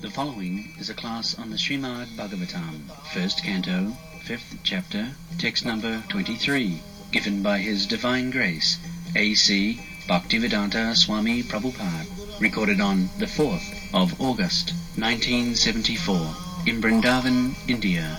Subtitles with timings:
[0.00, 3.92] The following is a class on the Srimad Bhagavatam, first canto,
[4.24, 6.80] fifth chapter, text number 23,
[7.12, 8.78] given by His Divine Grace,
[9.14, 9.80] A.C.
[10.08, 12.06] Bhaktivedanta Swami Prabhupada,
[12.40, 16.16] recorded on the 4th of August, 1974,
[16.66, 18.18] in Brindavan, India.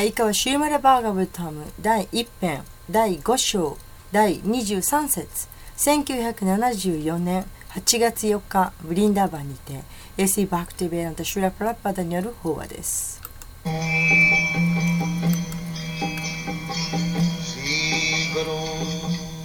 [0.00, 3.76] えー以下はシューマラバーガブタム第1編第5章
[4.12, 9.82] 第23節1974年8月4日ブリンダーバンにて
[10.16, 13.20] AC バクティベラントシュラプラッパダによる法話です。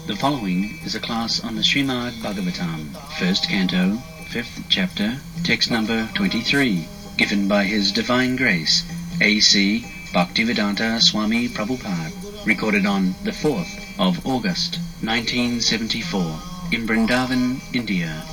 [0.07, 3.97] The following is a class on the Srimad Bhagavatam, first canto,
[4.31, 8.85] fifth chapter, text number 23, given by His Divine Grace,
[9.19, 9.83] A.C.
[10.15, 12.07] Bhaktivedanta Swami Prabhupada,
[12.45, 16.39] recorded on the 4th of August 1974
[16.71, 18.23] in Brindavan, India.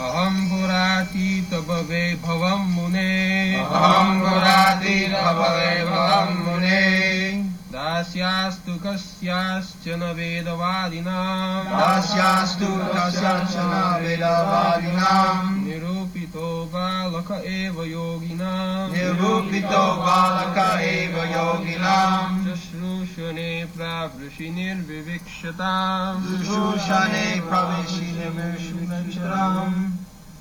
[0.00, 3.12] अहं गुरातीतभवे भवं मुने
[3.60, 19.84] अहं गुरातीतभवे भवं मुने दास्यास्तु कस्याश्चन वेदवादिनाम् दास्यास्तु कस्याश्चन वेदवादिनाम् निरूपितो बालक एव योगिनाम् निरूपितो
[20.04, 29.80] बालक एव योगिनाम् शुश्रूषणे प्रावृषि निर्विविक्षताम् शुश्रूषणे प्रविशि निर्विविक्षताम्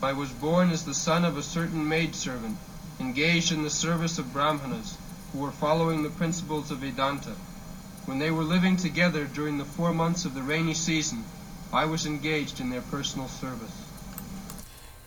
[0.04, 2.58] I was born as the son of a certain maidservant,
[3.00, 4.98] engaged in the service of brahmanas.
[5.34, 7.36] Who were following the principles of Vedanta.
[8.06, 11.24] When they were living together during the four months of the rainy season,
[11.72, 13.72] I was engaged in their personal service.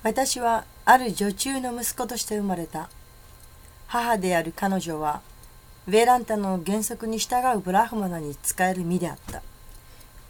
[0.03, 2.89] 私はある女中の息子として生まれた。
[3.87, 5.23] 母である彼女は、
[5.89, 9.43] ヴェランタの原則に従うブラフマナに仕える身であった。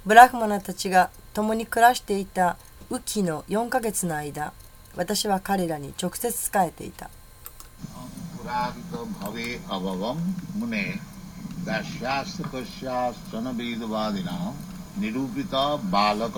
[0.04, 2.56] ブラフマナたちが共に暮らしていた
[2.90, 4.52] 雨季の4ヶ月の間、
[4.96, 7.10] 私は彼らに直接仕えていた。
[8.43, 10.19] पुरादितो भवे अभवम
[10.59, 10.83] मुने
[11.67, 14.51] दास्यास्त कस्याश्चन वेदवादिनां
[15.01, 15.55] निरूपित
[15.95, 16.37] बालक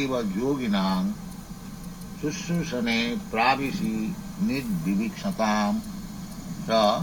[0.00, 1.04] एव योगिनां
[2.22, 2.98] शुश्रूषणे
[3.30, 3.94] प्राविशि
[4.50, 5.80] निर्विवीक्षताम्
[6.66, 7.02] So,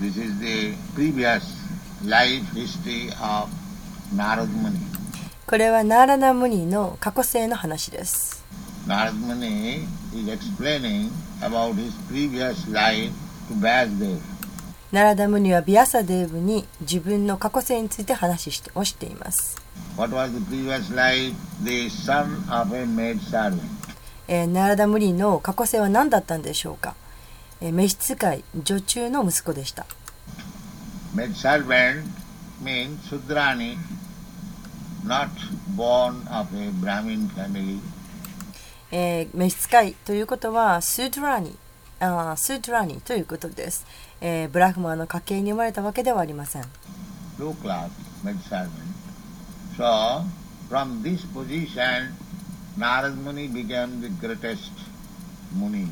[0.00, 1.44] this is the previous
[2.02, 3.48] life history of
[4.12, 4.80] Narad Muni.
[5.46, 8.42] これはナーラナムニの過去世の話です。
[8.86, 13.23] Narad Muni is explaining about his previous life to Vyasdev.
[14.91, 19.61] ナラダムリはビアサデーブに自分の過去性について話をし,しています。
[24.47, 26.95] ナラダムリの過去性は何だったんでしょうか、
[27.61, 29.85] えー、召使い、女中の息子でした。
[38.91, 41.64] えー、召使いということは、スードラニー。
[41.99, 43.85] あースートラニということです、
[44.21, 46.63] えーブラフマーの家系に生まれたわけではありません
[47.39, 47.89] low class
[48.23, 48.69] maid servant.
[49.77, 50.23] So,
[50.69, 52.13] from this position,
[52.77, 54.71] Narad Muni became the greatest
[55.57, 55.87] Muni.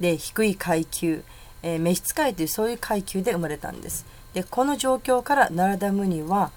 [0.00, 1.22] で低い階級、
[1.62, 4.04] えー召使いというそういう階級で生まれたんです
[4.34, 6.50] でこの状況からナラダムニは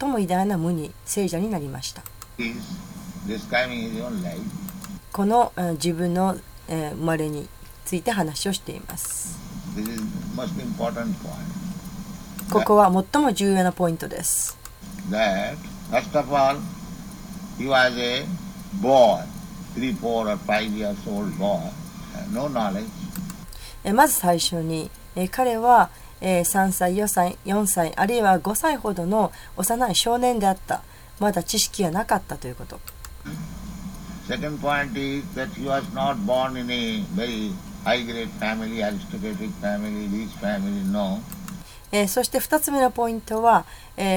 [0.00, 2.02] 最も偉大なムニ聖者になりました.
[5.12, 6.36] この、えー自分の、
[6.68, 7.48] えー生まれに
[7.86, 9.38] ついて話をしています。
[12.50, 14.58] ここは最も重要なポイントです。
[23.92, 24.90] まず最初に
[25.30, 25.90] 彼は
[26.20, 30.82] 3歳、4歳、4歳あるいは5歳ほどの幼い少年であった。
[31.20, 32.80] まだ知識がなかったということ。
[41.92, 43.64] えー、そして2つ目のポイントは、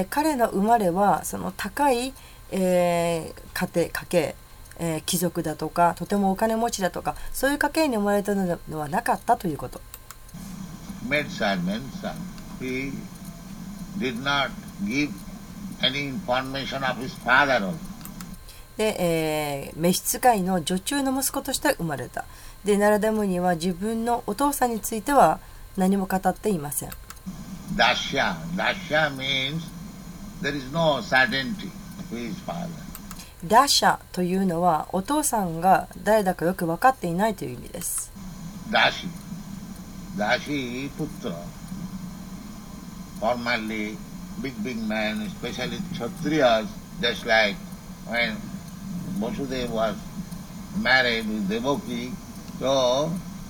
[0.10, 2.14] 彼の生まれはその高い、
[2.52, 4.36] 家庭家計、
[5.06, 9.82] 貴族だとかとてもお金持ちだとかそういう家計に生まれたのはなかったということ。
[18.78, 22.26] で、召使いの女中の息子として生まれた。
[22.66, 25.40] でナラダムニは自分のお父さんについては
[25.78, 26.90] 何も語っていません
[27.76, 28.36] Dasya.
[28.56, 29.64] Dasya means
[30.42, 31.70] there is no certainty
[32.12, 32.68] who is father.
[33.46, 38.12] ダシャというのはお父さんが誰だかよく分かっていないという意味です。
[38.70, 39.08] Dashi.
[40.18, 41.36] Dashi Putra.
[43.22, 43.98] Formerly,
[44.42, 46.68] big, big men, especially Kshatriyas,
[47.02, 47.56] just like
[48.08, 48.36] when
[49.20, 49.96] Vasudeva was
[50.82, 52.12] married with Devaki,
[52.60, 53.10] so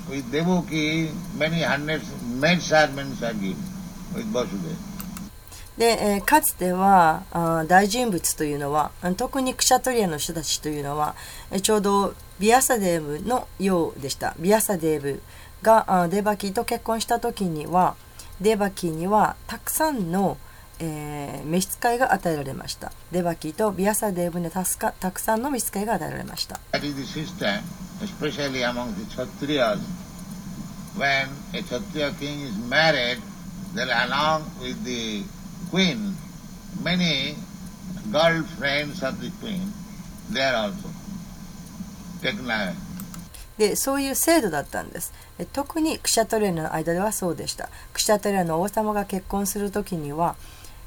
[0.10, 2.04] with Devaki, many hundreds
[2.40, 3.58] maid servants are given
[4.16, 4.76] with Vasudeva.
[5.78, 11.16] で、えーかつてはあー大人物というのはあ特にクシャトリアの人たちというのは
[11.52, 14.36] えーちょうどビアサデーブのようでした。
[14.40, 15.22] ビアサデーブ
[15.62, 17.96] があーデバキーと結婚した時には
[18.42, 20.38] デバキーにはたくさんの、
[20.80, 22.92] えー召使いが与えられました。
[23.14, 26.60] デバキーとビアサデーブにたすかたくさんの召使いが与えられました
[28.02, 29.80] especially among the Kshatriyas.
[30.96, 33.22] When a Kshatriya king is married,
[33.74, 35.24] then along with the
[35.70, 36.16] queen,
[36.82, 37.36] many
[38.12, 39.72] girlfriends of the queen,
[40.30, 40.90] they are also
[42.22, 42.76] taken away.
[43.58, 50.38] でそういう制度だったんですえ特にクシャトリアの間ではそうでしたクシャトリアの王様が結婚する時には、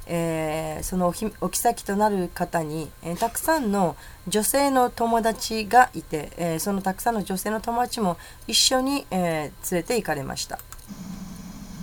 [0.06, 3.96] えーそのおひお妃となる方に、えーたくさんの
[4.28, 8.16] 女性の友達がいて、えーそのたくさんの女性の友達も
[8.46, 10.58] 一緒に、えー連れて行かれました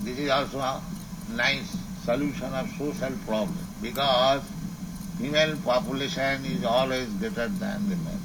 [0.03, 0.81] This is also a
[1.35, 3.49] nice solution of social problem
[3.81, 4.41] because
[5.19, 8.19] female population is always greater than the male.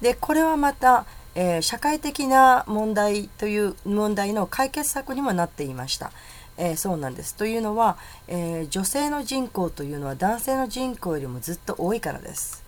[0.00, 1.04] でこれはまた、
[1.34, 6.10] えー社会的な問題という問題の解決策にもなっていました。
[6.62, 7.96] えーそうなんですというのは、
[8.28, 12.62] えー女性の人口というのは男性の人口よりもずっと多いからです。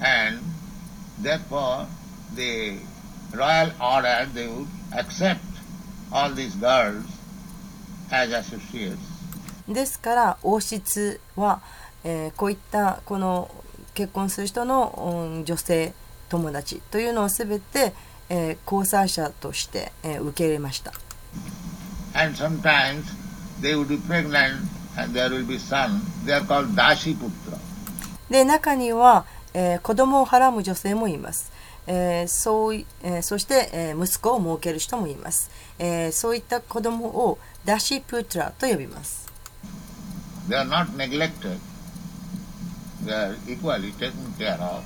[0.00, 0.38] And
[1.20, 1.86] therefore,
[2.36, 2.78] the
[3.36, 5.38] royal order, they would accept
[6.12, 7.02] all these girls
[8.12, 8.96] as associates.
[9.68, 11.60] ですから王室は、
[12.04, 13.50] えーこういったこの
[13.94, 15.92] 結婚する人の、うん女性
[16.28, 17.92] 友達というのを全て、
[18.28, 20.92] えー交際者として、えー受け入れました。
[22.20, 23.04] And sometimes
[23.60, 24.56] they would be pregnant
[24.96, 26.00] and there will be son.
[26.26, 27.56] They are called Dashi Putra.
[28.28, 29.24] で中には、
[29.54, 31.50] えー子供をはらむ女性もいます、
[31.86, 39.28] えーそういえーそして、えー息子を設ける人もいます、えーそういった子供をダシプトラと呼びます
[40.48, 41.58] They are not neglected.
[43.04, 44.82] They are equally taken care of.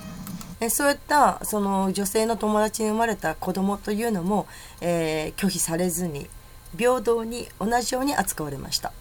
[0.60, 4.46] えーそういったその女性の友達に生まれた子供というのも、
[4.82, 6.28] えー拒否されずに
[6.76, 8.92] 平等に同じように扱われました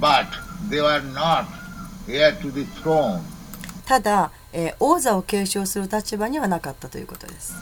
[0.00, 0.26] But
[0.68, 1.46] they were not
[2.08, 3.20] heir to the throne.
[3.86, 7.54] ただ、えー王座を継承する立場にはなかったということです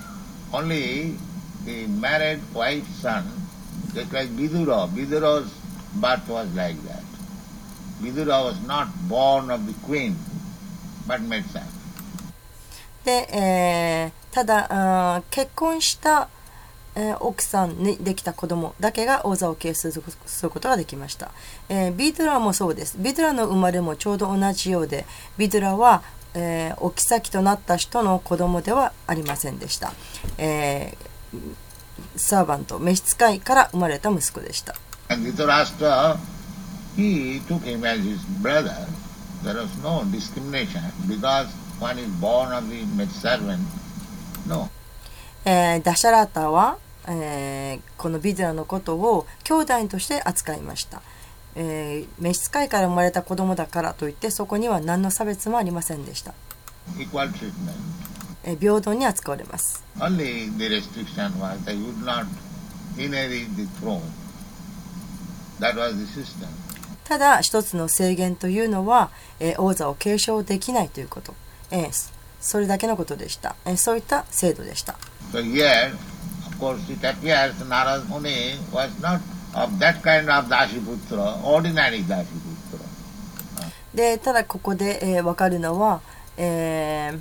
[0.52, 1.16] Only
[1.64, 3.24] the married wife's son,
[3.94, 4.86] just like Vidura.
[4.88, 5.50] Vidura's
[6.00, 7.02] birth was like that.
[8.02, 10.14] Vidura was not born of the queen,
[11.06, 11.62] but made son.
[13.04, 14.66] で、えーただ
[15.16, 16.28] あー結婚した、
[16.94, 21.30] えー奥さんにできた子供だけが王座を継承することができました、
[21.68, 25.06] えービドゥラもそうですビドゥラの生まれもちょうど同じようで
[25.38, 26.02] ビドゥラは、
[26.34, 29.92] えーお妃となった人の子供ではありませんでした、
[30.38, 31.38] えー
[32.16, 34.74] サーバント召使いから生まれた息子でした
[35.08, 36.18] And Dhritarashtra,
[36.96, 38.74] he took him as his brother.
[39.42, 41.48] There was no discrimination because
[41.80, 43.58] one is born of the maid servant.
[44.46, 44.70] No.
[45.44, 46.78] えーダシャラータは、
[47.08, 51.02] えーこのビドゥラのことを兄弟として扱いました、
[51.56, 56.34] えー召使いから生まれた子供だからといってそこには何の差別もありませんでした、
[56.96, 57.52] Equal treatment.
[58.44, 62.26] えー平等に扱われます Only the restriction was they would not
[62.96, 64.00] inherit the throne.
[65.60, 66.48] That was the system.
[67.04, 71.34] ただ一つの制限というのは、えー王座を継承できないということ、
[71.70, 74.96] えーそそれだけのことでした、えーそういった制度でした
[75.32, 75.40] So
[76.62, 79.20] course, it appears Narad Muni was not
[79.54, 82.86] of that kind of Dashiputra, ordinary Dashiputra.
[83.92, 86.00] でただここで、えー、分かるのは、
[86.38, 87.20] えー、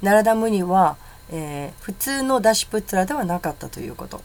[0.00, 0.96] ナラダムニは、
[1.30, 4.22] えー普通のダシプトラではなかったということ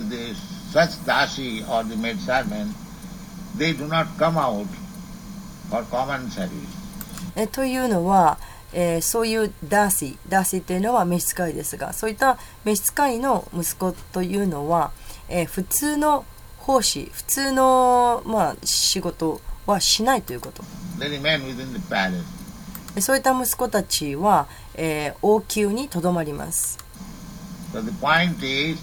[0.00, 0.34] The,
[0.72, 2.74] such Dashi or the maid servant,
[3.56, 4.66] they do not come out
[5.70, 6.50] for common service.
[7.36, 8.38] えというのは、
[8.72, 14.92] えーそういうダーシーダーシーっていうのは召使いですがそういった召使いの息子というのは、
[15.28, 16.24] えー普通の
[16.58, 20.62] 奉仕普通の、まあ、仕事はしないということ。
[23.00, 26.78] そういった息子たちは、えー王宮にとどまります。
[27.72, 28.80] So the point is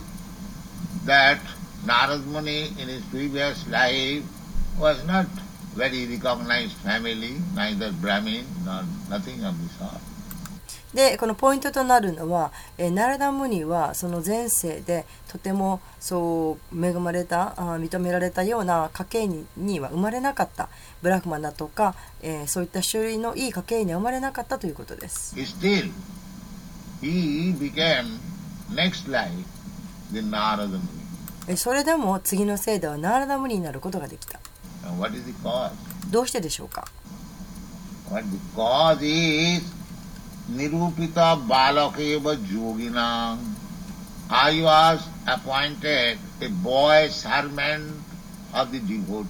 [1.05, 1.39] that
[1.85, 4.23] Narad Muni in his previous life
[4.79, 5.27] was not
[5.77, 9.99] very recognized family, neither Brahmin nor nothing of the sort.
[10.93, 20.69] でこのポイントとなるのは、えーナラダムニはその前世でとてもそう恵まれたあー認められたような家系にには生まれなかった
[21.01, 25.35] ブラフマナとか、えーそういった種類のいい家系には生まれなかったということです。
[25.35, 25.91] Still,
[27.01, 28.17] he became
[28.73, 29.29] next life
[30.13, 30.79] the Narada Muni.
[31.49, 34.39] えーそれでも次の世ではナラダムニになることができた。
[34.87, 35.71] And what is the cause?
[36.11, 36.87] どうしてでしょうか
[38.09, 39.63] What the cause is
[40.49, 43.37] Nirupita Balakeva Yoginam.
[44.29, 47.93] I was appointed a boy servant
[48.53, 49.27] of the devotees.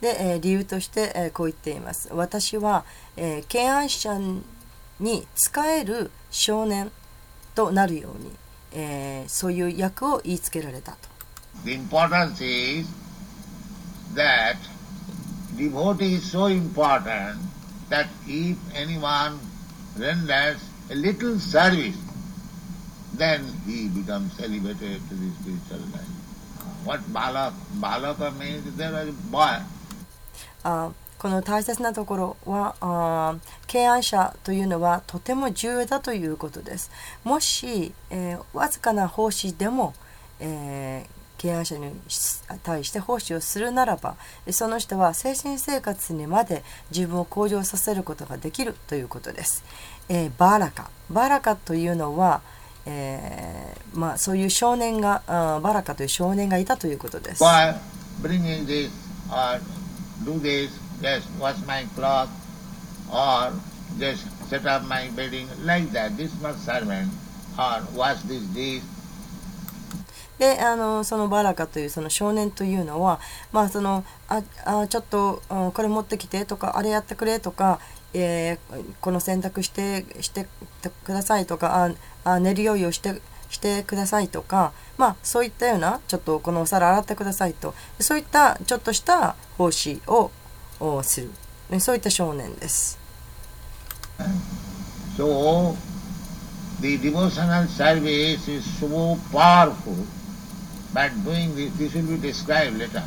[0.00, 2.08] で、えー理由として、えーこう言っています。
[2.12, 2.84] 私は、
[3.16, 4.18] えー敬愛者
[4.98, 6.90] に仕える少年
[7.54, 8.30] となるように、
[8.72, 10.98] えーそういう役を言いつけられたと。
[11.64, 12.88] The importance is
[14.14, 14.56] that
[15.56, 17.38] devotee is so important
[17.90, 19.38] that if anyone
[19.96, 20.58] renders
[20.90, 21.96] a little service,
[23.14, 26.10] then he becomes elevated to the spiritual life.
[26.84, 29.62] What balak, balaka means there was a boy.
[30.62, 36.90] あーこの大切なところはあ敬愛者というのはとても重要だということです。
[37.22, 39.94] もし、えーわずかな奉仕でも、
[40.40, 41.13] えー
[41.44, 41.92] 敬愛者に
[42.62, 44.16] 対して奉仕をするならば
[44.50, 49.62] その人は精神生活にまで自分を向上させることができるということです。
[50.08, 52.40] えーバーラカバーラカというのは、
[52.86, 57.44] えーまあ、そういう少年があーバーラカという少年がいたということです。
[57.44, 57.74] By
[58.22, 58.90] bring in this
[59.30, 59.60] or
[60.24, 60.70] do this,
[61.02, 62.30] just wash my cloth
[63.10, 63.52] or
[63.98, 66.16] just set up my bedding like that.
[66.16, 67.10] This much servant
[67.58, 68.93] or wash this dish.
[70.38, 73.20] であのそのバラカというその少年というのは、
[73.52, 77.78] まあ、そのああちょっとこれ持ってきてとかあれやってくれとか、
[78.12, 80.46] えーこの洗濯してして
[81.04, 81.84] くださいとか
[82.24, 87.74] ああ寝る用意をしてしてくださいとか、まあ、そういったようなちょっとこのお皿洗ってくださいと。
[88.00, 90.30] そういったちょっとした奉仕を
[90.80, 91.80] をする。
[91.80, 92.98] そういった少年です。
[95.16, 95.76] So
[96.80, 100.04] the devotional service is so powerful,
[100.94, 103.02] but doing this, this will be described later.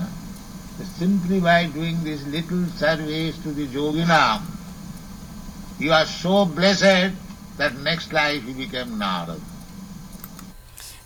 [1.00, 4.42] Simply by doing this little service to the yogina,
[5.80, 7.16] you are so blessed
[7.58, 9.40] that next life you become Narada.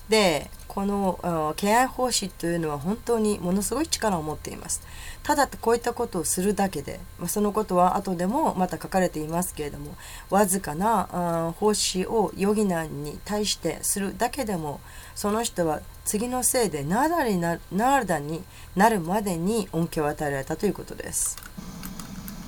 [0.09, 4.81] でこのあ敬愛奉仕というのは本当にものすごい力を持っています
[5.21, 9.97] ただこういったことをするだけでまあそのことは後でもまた書かれていますけれども
[10.29, 14.79] わずかな奉仕をヨギナに対してするだけでも
[15.13, 18.41] その人は次のせいでナダになナーダに
[18.77, 21.35] なるまでに恩恵を与えられたということです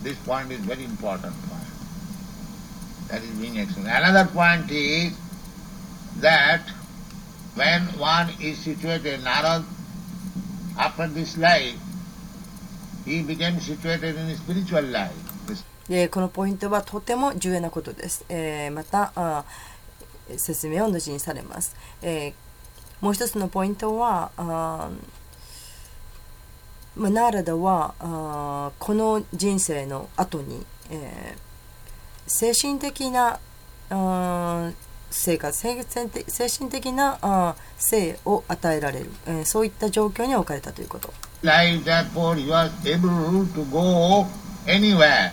[0.02, 1.64] This point is very important point.
[3.10, 3.88] That is being explained.
[3.88, 5.14] Another point is
[6.20, 6.60] that
[15.88, 18.26] でこのポイントはとても重要なことです。
[18.30, 19.44] えー、またあ
[20.38, 22.34] 説明を後にされます、えー。
[23.02, 31.40] もう一つのポイントは、あーまあ、ナーラダはあこの人生の後に、えー、
[32.28, 33.40] 精神的な
[33.90, 34.72] あ
[35.16, 35.84] 生活精
[36.50, 41.14] 神的なあ生を与えられる、えーそういった状況に置かれたということ。
[41.44, 44.26] Life, therefore, he was able to go
[44.66, 45.32] anywhere.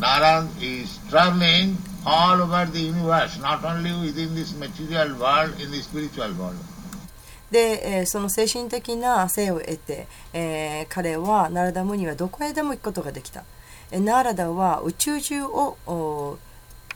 [0.00, 5.80] Narad is traveling all over the universe, not only within this material world, in the
[5.82, 6.56] spiritual world.
[7.50, 13.44] で、えーその精神的な生を得て、えー彼はナラダムにはどこへでも行くことができた。
[13.90, 16.38] えーナラダは宇宙中をお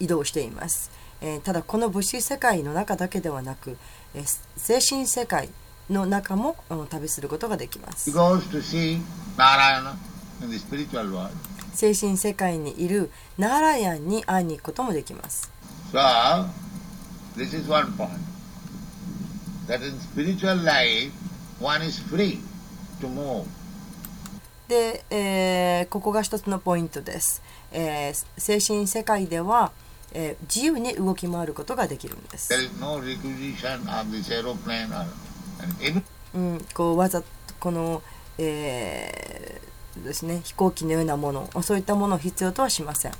[0.00, 0.90] 移動しています、
[1.26, 3.78] えー、ただこの物資世界の中だけではなく、
[4.14, 5.48] えー、精神世界
[5.88, 6.54] の中も
[6.90, 8.10] 旅することができます。
[11.72, 15.50] 精神世界にいるナーラヤンに会いに行くこともできます。
[24.68, 27.42] で、えー、ここが一つのポイントです。
[27.72, 29.72] えー、精神世界では、
[30.14, 32.48] え、自由に動き回ることができるんです。
[36.34, 37.22] うん、こうわざ、
[37.60, 38.02] この、
[38.38, 39.60] え
[40.02, 43.12] ですね、飛行機のようなものそういったものを必要とはしません。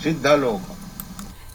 [0.00, 0.77] シッダローカ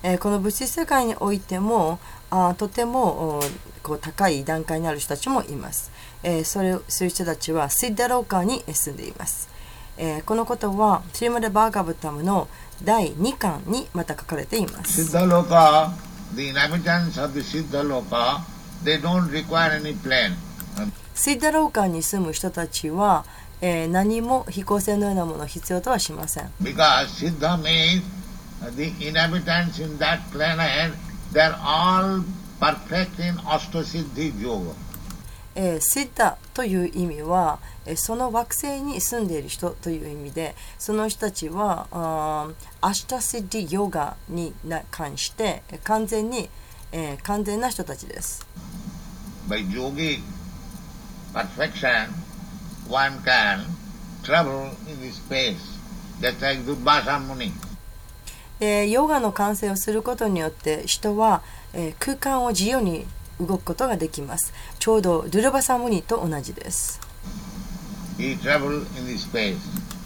[0.04, 3.44] えーこの物質世界においてもあーとてもお
[3.82, 5.92] こう高い段階にある人たちもいます、
[6.24, 9.50] えーそれそういう人たちはシッダローカーに住んでいます、
[9.98, 12.48] えーこのことはシーマデ・バーガブタムの
[12.84, 15.16] 第2巻にまた書かれています。
[15.16, 15.90] Siddha Loka,
[16.36, 18.42] the inhabitants of the Siddha Loka,
[18.84, 20.34] they don't require any plan.
[21.16, 23.24] シッダローカーに住む人たちは、
[23.62, 26.52] えー何も飛行船のようなものを必要とはしません。
[26.62, 28.23] Because Siddha means uh,
[28.72, 30.93] the inhabitants in that planet,
[31.32, 32.24] they're all
[32.60, 34.74] perfect in Astasiddhi Yoga.
[35.55, 46.50] えーシッダという意味は、えーその惑星に住んでいる人という意味でその人たちはあーアシュタシッディヨガにな関してえー完全に、
[46.91, 48.46] えー完全な人たちです、
[49.48, 50.22] By yogic
[51.34, 52.08] perfection,
[52.89, 53.60] one can
[54.24, 55.58] travel in the space,
[56.20, 57.51] just like Durvasa Muni.
[58.63, 61.41] でヨガの完成をすることによって人は、
[61.74, 63.05] えー空間を自由に
[63.41, 64.53] 動くことができます。
[64.79, 67.01] ちょうどドゥルバサムニと同じです.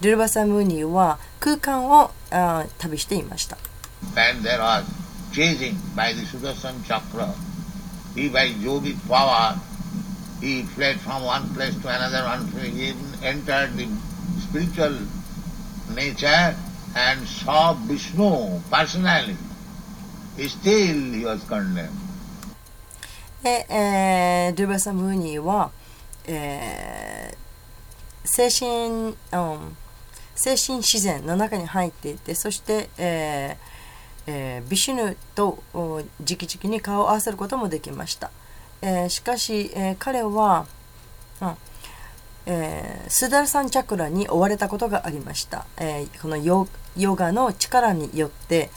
[0.01, 3.57] ドゥルバサムニは空間をあー旅していました
[23.43, 25.69] で、えー、ドゥバサムーニーは、
[26.25, 29.77] えー、精神、うん、
[30.33, 35.61] 精神自然の中に入っていて、そして、えーえー、ビシュヌと
[36.23, 38.31] じきじきに顔を合わせることもできました。
[38.81, 40.65] えー、しかし、えー、彼は、
[41.41, 41.57] うん
[42.47, 46.67] えースダルサンチャクラに追われたことがありました、えーこのヨ
[47.15, 48.71] ガの力によって、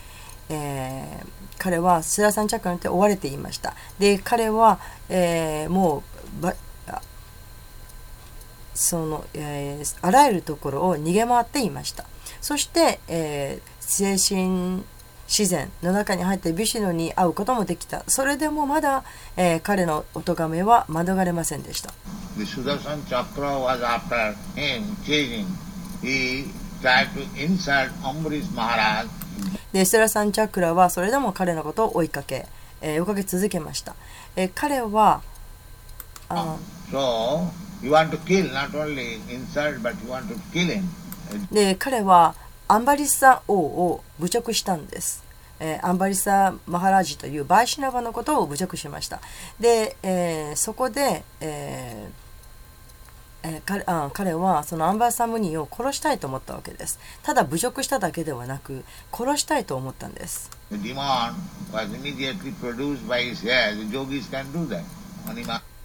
[0.50, 1.26] えー
[1.58, 3.74] 彼はスダルサンチャクラによって追われていました。
[3.98, 4.80] で彼は、
[5.10, 6.02] えも
[6.42, 6.46] う
[8.74, 12.06] その、えあらゆるところを逃げ回っていました。
[12.40, 14.84] そして、え精神
[15.30, 18.02] 自然の中に入ってビシノに会うこともできた。
[18.08, 19.04] それでもまだ、
[19.36, 21.94] えー、彼のおとがめは免れませんでした。
[29.72, 32.46] でスラさんチャクラはそれでも彼のことを追いかけ、
[32.80, 33.94] えー、追いかけ続けました、
[34.36, 35.22] えー、彼は
[41.52, 42.34] で彼は
[42.70, 45.24] アンバリッサ王を侮辱したんです、
[45.58, 49.20] えーアンバリッサ・マハラジというバイシナバのことを侮辱しました。
[49.58, 57.00] で、えーそこで、えーえー彼あ彼はそのアンバーサムニーを殺したいと思ったわけです。
[57.24, 60.48] ただ侮辱しただけではなく殺したいと思ったんです。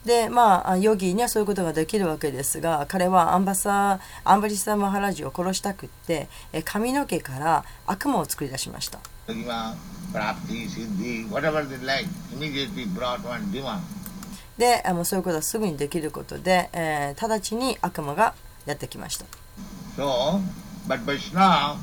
[0.06, 6.28] でまあヨギにはそういうことができるわけですが彼はアンバサアンバリサ・マハラジを殺したくって
[6.64, 9.00] 髪の毛から悪魔を作り出しました。
[14.58, 19.26] であのそういうことはすぐにできることで、え、直ちに悪魔がやってきました。
[19.98, 20.40] So,
[20.88, 21.76] but Vishnu,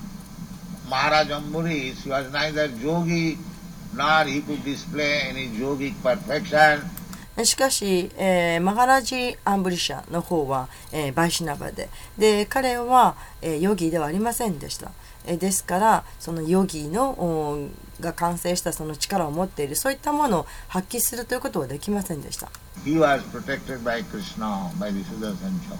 [7.45, 11.89] しかし、えーマハラジ・アンブリシャの方は、えーバイシナバで。
[12.19, 14.91] で彼は、えーヨギではありませんでした、
[15.25, 17.69] えーですからそのヨギのお
[18.01, 22.49] が完成したその力を持っているそういったものを発揮するということはできませんでした。
[22.85, 25.77] He was protected by Krishna, by the Sudarshan Chakra.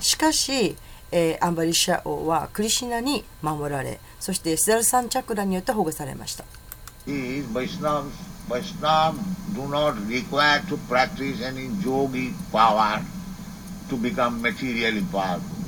[0.00, 0.76] しかし、
[1.12, 6.44] えーアンバリシャ王はクリシナに守られそしてシダルサンチャクラによって保護されました
[8.48, 9.14] Vaishnav
[9.54, 13.00] do not require to practice any yogi power
[13.88, 15.58] to become materially powerful.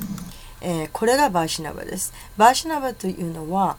[0.61, 2.13] え、これがバーシナバです。
[2.37, 3.77] バーシナバというのは、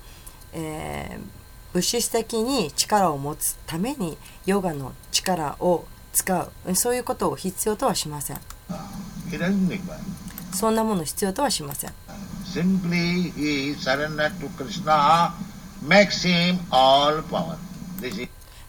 [0.52, 8.40] えー、物質的に力を持つためにヨガの力を使うそういうことを必要とはしません。
[10.52, 11.92] そんなもの必要とはしません。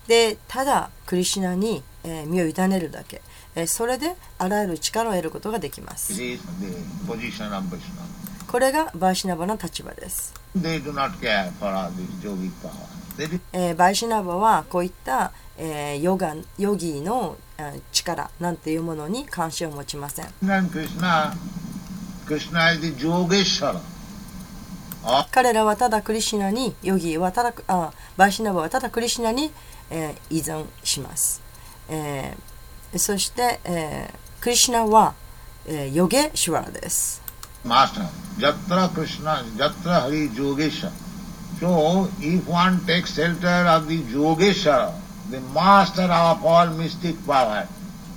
[0.08, 3.22] でただクリシュナに、えー身を委ねるだけ、
[3.56, 6.14] えーそれであらゆる力を得ることができます.
[8.48, 10.34] これがバーシナバの立場です、
[13.54, 20.26] えーバーシナバはこういった、えーヨガヨギのえー力なんていうものに関心を持ちません。
[25.32, 29.52] 彼らはただクリシュナにヨギはただあバイシナバはただクリシュナに、
[29.96, 31.42] えー依存します、
[31.88, 35.14] えーそして、えークリシュナは、
[35.66, 37.22] えーヨゲシュワラです
[37.64, 38.02] Master.
[38.38, 40.92] Jatra Krishna, Jatra Hari Yogeshwara.
[41.60, 44.92] So, if one takes shelter of the Yogeshwara,
[45.32, 47.66] the master of all mystic power,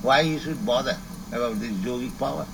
[0.03, 0.97] why he should bother
[1.31, 2.45] about this yogic power?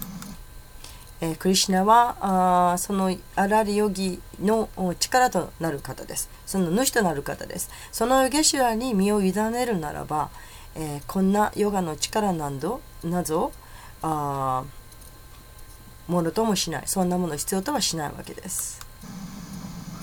[1.20, 10.28] えークリシュナはあーそのアラリヨギのお力となる方ですその主となる方ですそのヨゲシュラに身を委ねるならば、
[10.74, 13.52] えーこんなヨガの力などなど
[14.02, 18.84] あーものともしないそんなものを必要とはしないわけです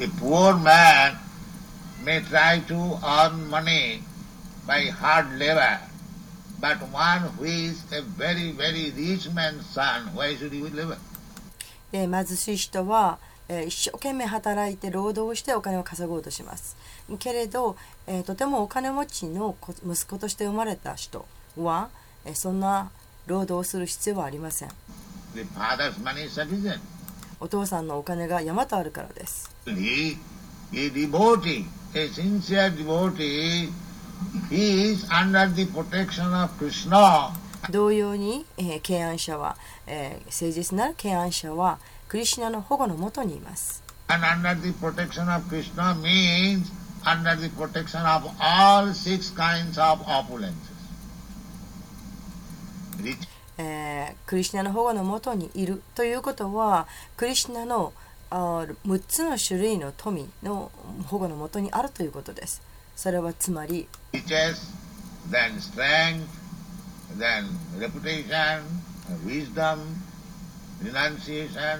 [0.02, 1.18] A poor man
[2.04, 4.02] may try to earn money
[4.66, 5.80] by hard labor,
[6.62, 10.98] but one who is a very, very rich man's son, why should he live?
[11.92, 16.78] で貧しい人は、えー一生懸命働いて労働をしてお金を稼ごうとします
[17.20, 17.76] けれど、
[18.08, 21.26] えーとてもお金持ちの子息子として生まれた人
[21.58, 21.90] は、
[22.26, 22.92] えーそんな
[23.28, 24.70] 労働をする必要はありません.
[27.40, 30.18] お父さんのお金が山とあるからです He,
[30.74, 33.70] a devotee, a sincere devotee,
[34.50, 37.30] he is under the protection of Krishna.
[37.72, 39.56] 同様に、えー敬愛者は、
[39.88, 43.84] えー誠実なる敬愛者はクリシナの保護のもとにいます。
[53.60, 57.94] えー、クリシナの保護のもとにいるということはクリシナの
[58.32, 60.72] あ6つの種類の富の
[61.06, 62.62] 保護のもとにあるということです
[62.96, 64.74] それはつまり riches,
[65.30, 66.26] then strength,
[67.18, 67.46] then
[69.26, 69.80] wisdom,
[70.84, 71.80] renunciation,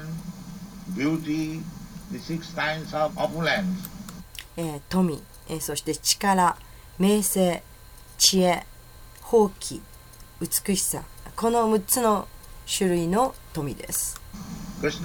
[0.96, 1.62] beauty,
[2.12, 3.88] the six kinds of opulence.
[4.58, 6.58] えー富、えーそして力
[6.98, 7.64] 名声
[8.18, 8.66] 知恵
[9.22, 9.82] 放棄
[10.42, 11.04] 美しさ
[11.36, 12.28] この6つの
[12.78, 14.20] 種類の富です.
[14.82, 15.02] Because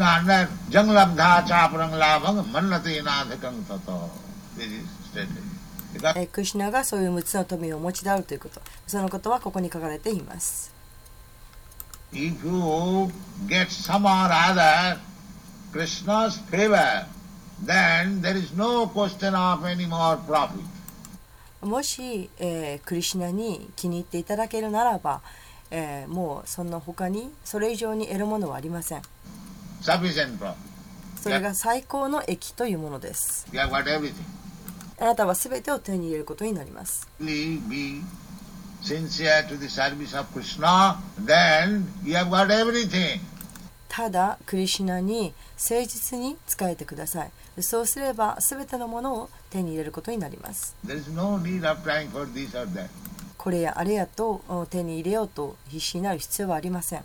[6.18, 10.73] えークリシュナがそういう6つの富をお持ちであるということそのことはここに書かれています
[21.60, 25.22] もし、えー、クリシナに気に入っていただけるならば、
[25.70, 29.02] えー、もうそんな他にそれ以上に得るものはありません。
[31.20, 33.46] それが最高の益というものです。
[35.00, 37.08] あなたはすべてを手に入れることになります。
[43.88, 47.62] ただ、クリシナに誠実に仕えてください。
[47.62, 50.74] そうすれば、すべてのものを手に入れることになります。
[53.38, 57.04] これやあれやと手に入れようと必死になる必要はありません。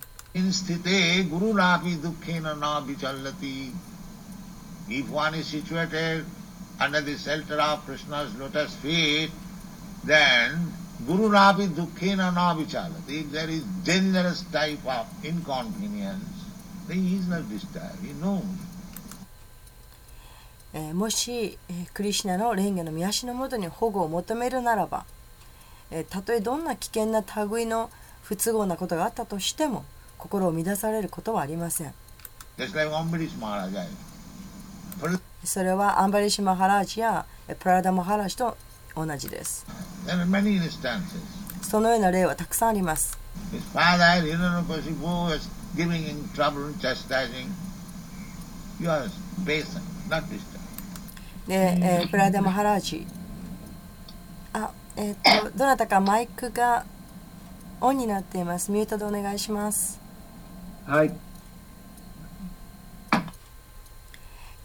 [10.05, 12.31] Then Guru Rabi Dukhena
[12.67, 25.05] チャー、もし、えー、クリシナの蓮華の見足のもとに保護を求めるならば、
[25.89, 27.89] えー、たとえどんな危険な類の
[28.23, 29.85] 不都合なことがあったとしても
[30.17, 31.93] 心を乱されることはありません、
[35.41, 37.25] で、それはアンバリシ・マハラージや
[37.57, 38.57] プラダ・マハラージと
[39.05, 39.65] 同じです。
[41.62, 43.17] そのような例はたくさんあります。
[51.47, 53.07] で、えー、プラデマハラージ。
[54.53, 56.85] あ、え、っと、どなたかマイクが
[57.81, 58.71] オンになっています。
[58.71, 59.99] ミュートでお願いします。
[60.85, 61.28] はい。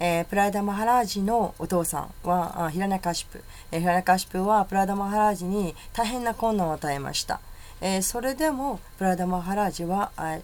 [0.00, 7.40] えープライダマハラージのお父さんはあヒラナカシプ、えーヒラナカシプはプライダマハラージに大変な困難を与えました、
[7.80, 10.38] えーそれでもプライダマハラージはあ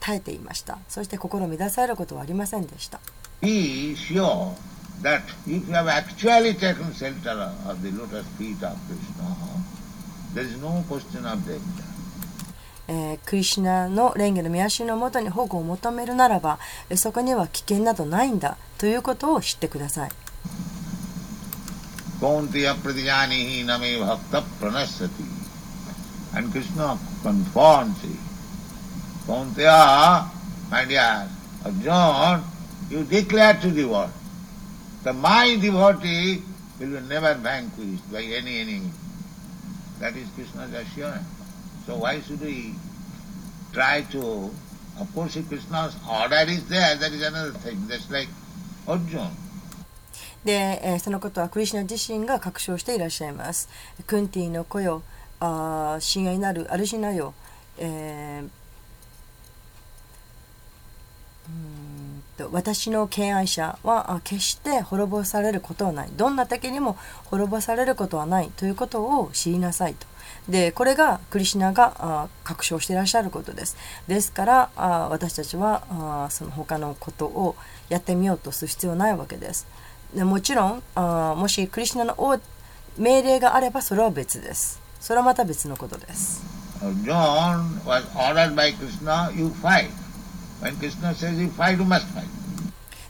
[0.00, 0.78] 耐えていました。
[0.86, 3.00] そして心乱されることはありませんでした。
[3.40, 4.52] Be is sure
[5.02, 7.30] that if you have actually taken shelter
[7.66, 9.34] of the lotus feet of Krishna,
[10.34, 11.93] there is no question of danger.
[12.88, 16.58] えークリシナの蓮華の御足のもとに保護を求めるならば
[16.96, 20.10] そこには危険などないんだということを知ってください
[26.36, 28.18] And Krishna confronts him.
[29.26, 30.28] Kauntya,
[30.68, 31.28] my dear
[31.64, 32.42] Arjuna,
[32.90, 34.10] you declare to the world
[35.04, 36.42] that my devotee
[36.80, 38.90] will be never vanquished by any enemy.
[40.00, 41.24] That is Krishna's assurance.
[41.86, 42.74] So why should we
[43.72, 44.50] try to,
[44.98, 47.86] of course if Krishna's order is there, that is another thing.
[47.88, 48.28] That's like
[48.86, 49.30] Arjuna.
[50.44, 53.68] で、えーそのことはクリシュナ自身が確証していらっしゃいます。
[54.06, 55.02] クンティの子よ、
[55.40, 57.34] あ親愛なるアルシナよ、
[57.78, 58.48] えー
[61.46, 66.08] うんと私の敬愛者はあ決して滅ぼされることはない。
[66.16, 70.06] どんな敵にも滅ぼされることはないということを知りなさいと。
[70.48, 73.76] で、これがクリシュナがあ確証していらっしゃることです。
[74.08, 77.56] ですから、あ私たちはあその他のことを
[77.88, 79.66] やってみようとする必要はないわけです。
[80.14, 82.38] でもちろんあもしクリシュナのお
[82.96, 84.80] 命令があればそれは別です。
[85.00, 86.42] それはまた別のことです。
[86.80, 89.88] Arjuna was ordered by Krishna, you fight.
[90.60, 92.24] When Krishna says you fight, you must fight.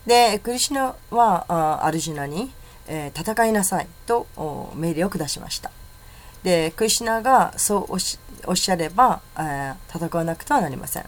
[0.07, 2.53] で、クリシュナはあアルジュナに、
[2.87, 5.70] えー戦いなさいとお命令を下しました。
[6.44, 9.22] でクリシナがそうおっし,ゃれば、
[9.92, 11.04] 戦わなくてはなりません。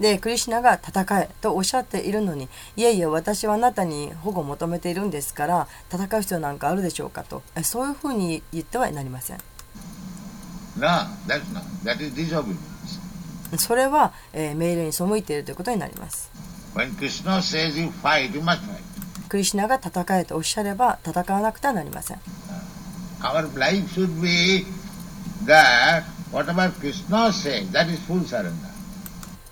[0.00, 7.42] でクリシナが戦えとおっしゃっているのにいやいや私はあなたに保護を求めているんですから戦う必要なんかあるでしょうかと。
[7.62, 9.38] そういうふうに言ってはなりません。
[13.58, 16.30] それは、えー、命令に背いているということになります。
[19.32, 22.18] クリシナが戦えとおっしゃれば戦わなくてはなりません。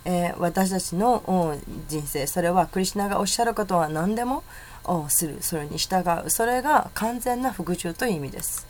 [0.05, 4.43] えー、私たちの人生それはクリシナがおっしゃることは何でも
[5.07, 5.37] する。
[5.41, 6.29] それに従う。
[6.29, 8.67] それが完全な服従という意味です。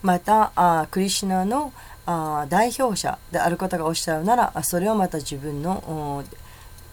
[0.00, 1.74] またあクリシナの
[2.06, 6.24] あ代表者である方がおっしゃるならそれをまた自分の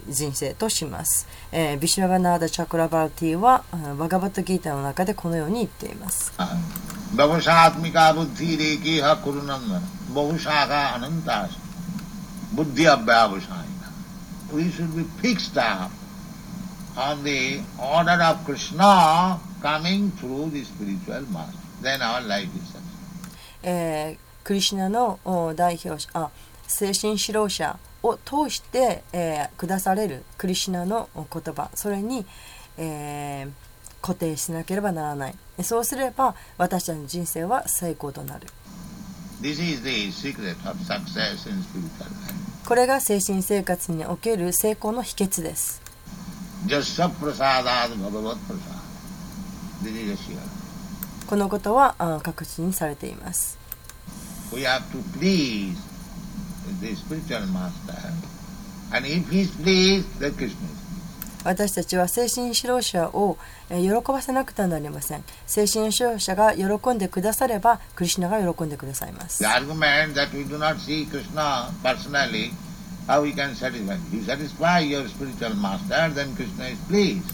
[0.08, 3.64] 人生とします、えー、ビシュラガナーダ・チャクラバーティは
[3.98, 6.34] バガバットギーターの中でこのように言っています。
[7.16, 9.80] バブシャーミカ・ブッィ・レイ・ハクルナンダ
[10.14, 11.60] ブシャー・アナンタス
[12.54, 13.92] ブディ・アバブシャイナ。
[14.56, 15.92] We should be fixed up
[16.96, 21.58] on the order of Krishna coming through the spiritual master.
[21.82, 22.82] Then our life is such.、
[23.64, 26.30] ええークリシュナのお代表者あ
[26.68, 31.70] 精神指導者を通して、えー下されるクリシュナのお言葉。
[31.76, 32.26] それに、
[32.78, 33.52] えー
[34.02, 35.36] 固定しなければならない。
[35.62, 38.48] そうすれば私たちの人生は成功となる.
[42.68, 45.82] これが精神生活における成功の秘訣です.
[51.28, 53.58] このことはあ確信されています
[54.52, 55.78] We have to please
[56.82, 58.14] the spiritual master.
[58.94, 60.82] And if he is pleased, then Krishna is pleased.
[61.44, 63.36] 私たちは精神指導者を
[63.72, 72.52] えー喜ばせなくてはなりません精神指導者が喜んでくださればクリシュナが喜んでくださいます The argument that we do not see Krishna personally,
[73.08, 73.96] how we can satisfy?
[74.14, 77.26] You satisfy your spiritual master, then Krishna is pleased.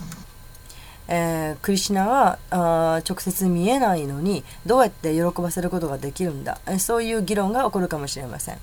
[1.07, 8.57] えー、クリシナはあ直接見えないのにどうやって喜ばせることができるんだ、えー、そういう議論が起こるかもしれません、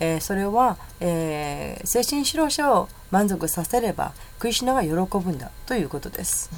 [0.00, 5.50] えー、それは、えー、精神指導者を満足させればクリシナは喜ぶんだ。
[5.66, 6.50] ということです。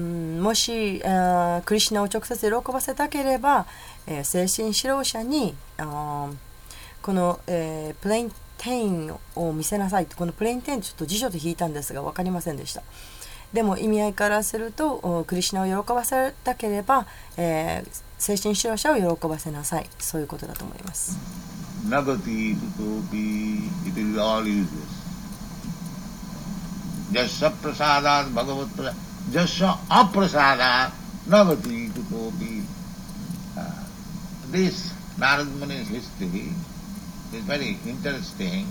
[0.00, 3.66] うんもし、えークリシナを直接喜ばせたければ、
[4.06, 6.28] えー精神指導者にあ
[7.02, 12.82] この、えープレインテインを見せなさいこのプレインテインちょっと辞書で引いたんですが分かりませんでした
[13.54, 21.16] でも意味合いからするとクリシナを喜ばせたければ、えー精神指導者を喜ばせなさいそういうことだと思います
[21.88, 25.00] nagati tutopi, it is all useless.
[27.12, 28.94] Jasya prasadat bhagavat prasad.
[28.94, 29.09] Jasya
[29.88, 30.92] aprasadat
[31.28, 32.64] nagati tutopi.
[33.56, 33.84] Uh,
[34.50, 36.48] this Narad Muni's history
[37.32, 38.66] is very interesting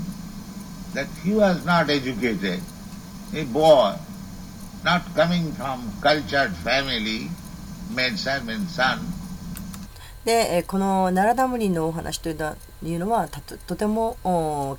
[0.93, 2.59] that he was not educated,
[3.33, 3.93] a boy,
[4.83, 7.29] not coming from cultured family,
[7.93, 8.99] made servant son,
[10.25, 12.37] で、このナラダムリのお話という
[12.83, 14.17] のはとても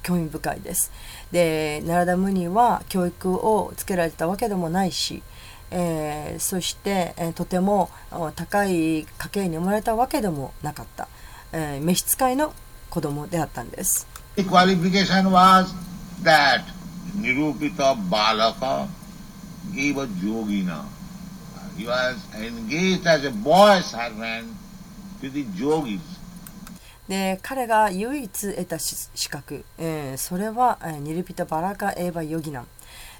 [0.02, 0.92] 興味深いです。
[1.32, 5.22] で、ナラダムニは教育をつけられたわけでもないし、
[5.70, 7.90] えー、そして、えー、とても
[8.34, 11.08] 高い家計に生まれたわけでもなかった、
[11.52, 12.52] えー、召使いの
[12.90, 14.06] 子供であったんです。
[27.08, 32.66] で彼が唯一得た資格、えー、それは、えー、ニルピタ・バラカ・エーバ・ヨギナン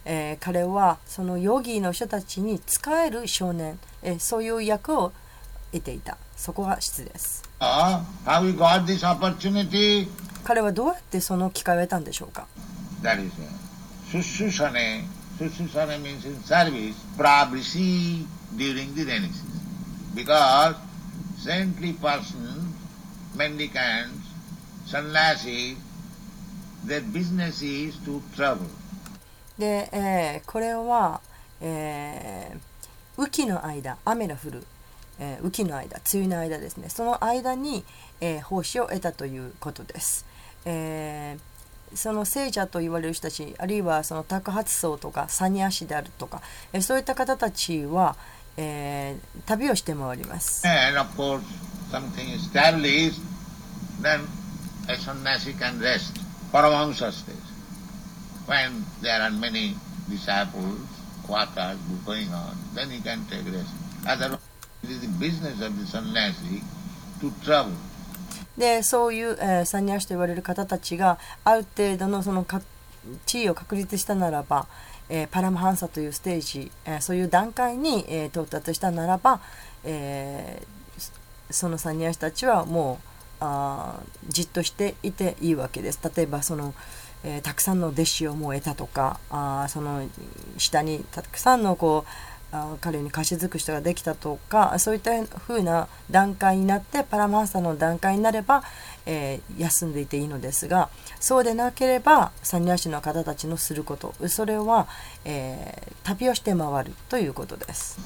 [0.05, 5.13] えー彼はそのヨギの人たちに仕える少年、えーそういう役を
[5.73, 6.17] 得ていた。
[6.37, 7.43] そこが質です。
[7.61, 10.09] Uh, how he got this opportunity?
[10.43, 12.47] 彼はどうやってその機会を得たんでしょうか？
[29.61, 31.21] で、えーこれは、
[31.61, 32.59] えー
[33.19, 34.65] 雨季の間雨が降る、
[35.19, 37.85] えー雨季の間梅雨の間ですねその間に、
[38.21, 40.25] えー奉仕を得たということです、
[40.65, 41.41] えー
[41.97, 46.41] その聖者と言われる人たちあるいはその托発僧とかサニアシであるとか、
[46.73, 48.17] えーそういった方たちは、
[48.57, 51.43] えー旅をして回ります、And of course,
[51.91, 53.21] something established,
[54.01, 54.21] then
[54.89, 56.19] a sannyasi can rest.
[56.53, 57.37] Paramahansa stage.
[58.51, 59.77] When there are many
[60.09, 60.81] disciples,
[61.25, 63.71] quarters going on, then he can take rest.
[64.05, 64.41] Otherwise,
[64.83, 66.61] it is the business of the sannyasi
[67.21, 67.71] to travel.
[68.59, 72.61] でそういう、えーサニアシと言われる方たちがある程度のそのか
[73.25, 74.67] 地位を確立したならば、
[75.09, 79.41] えーパラマハンサというステージ、えーそういう段階に、えー到達したならば、
[79.85, 80.81] えー
[81.53, 83.07] そのサニアシたちはもう
[83.41, 86.01] あじっとしていていいわけです。
[86.17, 90.03] 例えばそのえーたくさんの弟子をもう得たとかあその
[90.57, 92.11] 下にたくさんのこう
[92.53, 98.65] あ彼に貸し付く人ができたとかそういった風な段階になってパラマンサの段階になれば、
[99.07, 100.89] えー休んでいていいのですが
[101.21, 104.89] そうでなければサニアシの方たちのすることそれは、
[105.25, 107.99] えー旅をして回るということです。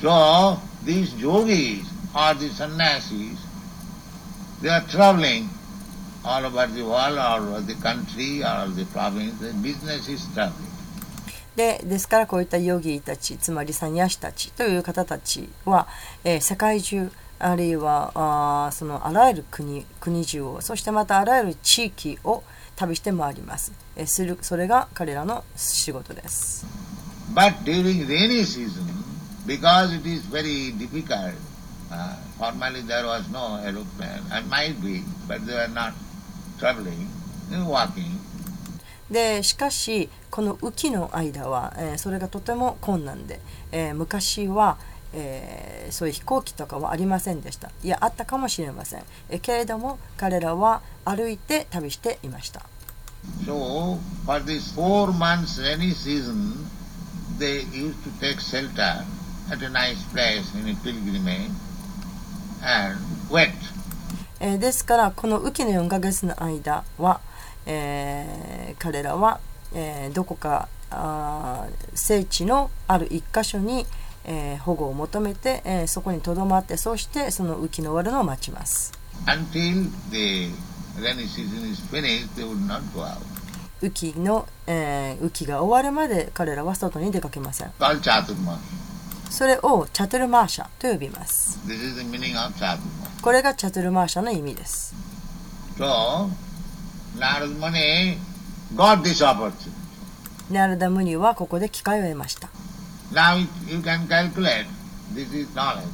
[0.00, 1.82] So, these yogis
[2.14, 3.36] or the sannyasis,
[4.62, 5.48] they are traveling
[6.24, 9.38] all over the world, all over the country, all over the province.
[9.40, 10.68] The business is traveling.
[11.56, 15.88] でですからこういったヨギたちつまりサニアシたちという方たちは、
[16.22, 22.44] えー世界中あるいはあーそのあらゆる国国中をそしてまたあらゆる地域を
[22.76, 26.64] 旅して回ります、えーするそれが彼らの仕事です
[27.34, 28.86] But during rainy season,
[29.46, 31.34] because it is very difficult,
[31.90, 35.92] uh, formerly there was no aeroplane, and might be, but they were not
[39.10, 43.40] でしかしこの雨季の間は、えーそれがとても困難で、
[43.72, 44.76] えー昔は、
[45.14, 52.62] えーそういう飛行機とかはありませんでしたいやあったかもしれません、えーけれども彼らは歩いて旅していました
[53.46, 56.54] So, for this four months rainy season,
[57.38, 59.04] they used to take shelter
[59.50, 61.50] at a nice place in a pilgrimage
[62.62, 62.96] and
[63.30, 63.50] wait.
[64.40, 67.20] えーですからこの雨季の4ヶ月の間は、
[67.66, 69.40] えー彼らは、
[69.74, 70.68] えーどこか
[71.94, 73.86] 聖地のある一箇所に、
[74.24, 78.92] えー保護を求めて、えーそこにとどまってそしてその雨季の終わるのを待ちます.
[83.82, 87.72] 雨季の、えー雨季が終わるまで彼らは外に出かけません.
[89.30, 91.58] それをチャトゥルマーシャと呼びます.
[93.22, 94.94] これがチャトゥルマーシャの意味です
[95.78, 96.28] So,
[97.16, 98.16] Narad Muni
[98.74, 99.70] got this opportunity.
[100.50, 102.48] ナルダ・ムニはここで機会を得ました
[103.12, 104.66] Now you can calculate,
[105.14, 105.84] this is knowledge.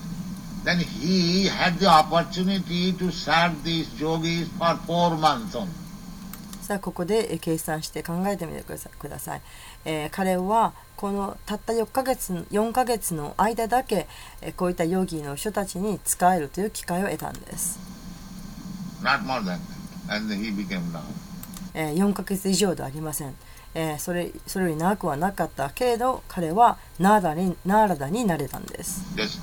[0.64, 5.68] Then he had the opportunity to serve these yogis for four months only.
[6.62, 8.72] さあここでえー計算して考えてみてく
[9.08, 9.40] ださい、
[9.84, 14.06] えー彼はこのたった4ヶ月4ヶ月の間だけ、
[14.40, 17.78] えーこういったヨギの人たちに仕えるという機会を得たんです、
[19.02, 19.58] Not more than
[20.08, 20.16] that.
[20.16, 21.02] And then he became Lord.
[21.74, 23.34] えー4ヶ月以上ではありません、
[23.74, 29.40] えーそれそれより長くはなかったけれど彼はナーダにナーラダになれたんです Just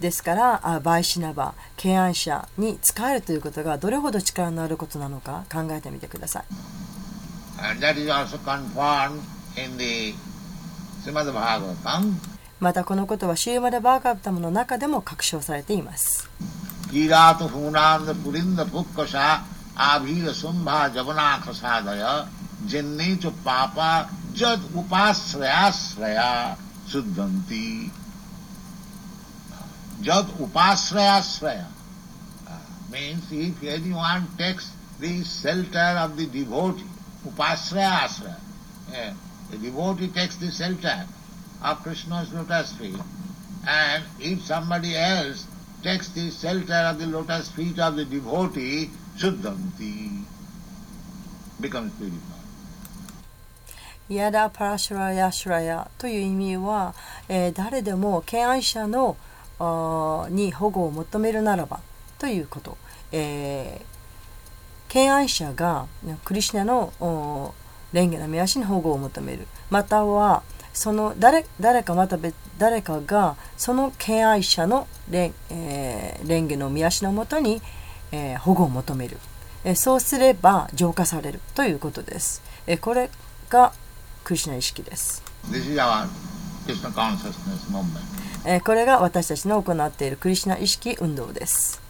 [0.00, 6.44] ですからあバイシナバ敬愛者に使えるということがどれほど力のあることなのか考えてみてください。
[12.58, 16.28] またこのことはシーマダ・バーガブタムの中でも確証されています。
[30.02, 31.66] Jad Upasraya Sraya
[32.90, 36.84] means if anyone takes the shelter of the devotee,
[37.26, 38.40] Upasraya Asraya,
[38.94, 39.12] eh,
[39.50, 41.04] the devotee takes the shelter
[41.62, 42.96] of Krishna's lotus feet,
[43.66, 45.46] and if somebody else
[45.82, 50.24] takes the shelter of the lotus feet of the devotee, Shuddhanti
[51.60, 52.36] becomes purified.
[54.08, 56.94] ヤダ・パラシュラヤ・シュラヤという意味は、
[57.28, 59.16] えー誰でも敬愛者の
[60.30, 61.80] に保護を求めるならば
[62.18, 62.76] ということ、
[63.12, 63.90] えー
[64.88, 65.86] 敬愛者が
[66.24, 66.92] クリシナの
[67.92, 69.46] 蓮華の見足に保護を求める。
[69.70, 70.42] または
[70.72, 77.62] その誰誰かまた別誰かがその敬愛者の蓮,、えー蓮華の見足のもとに、
[78.10, 79.18] えー保護を求める、
[79.62, 83.10] えーそうすれば浄化されるということです、えーこれ
[83.48, 83.72] が
[84.24, 86.08] クリシナ意識です、This is our
[88.44, 91.80] えー、これが私たちの行っているクリシナ意識運動です。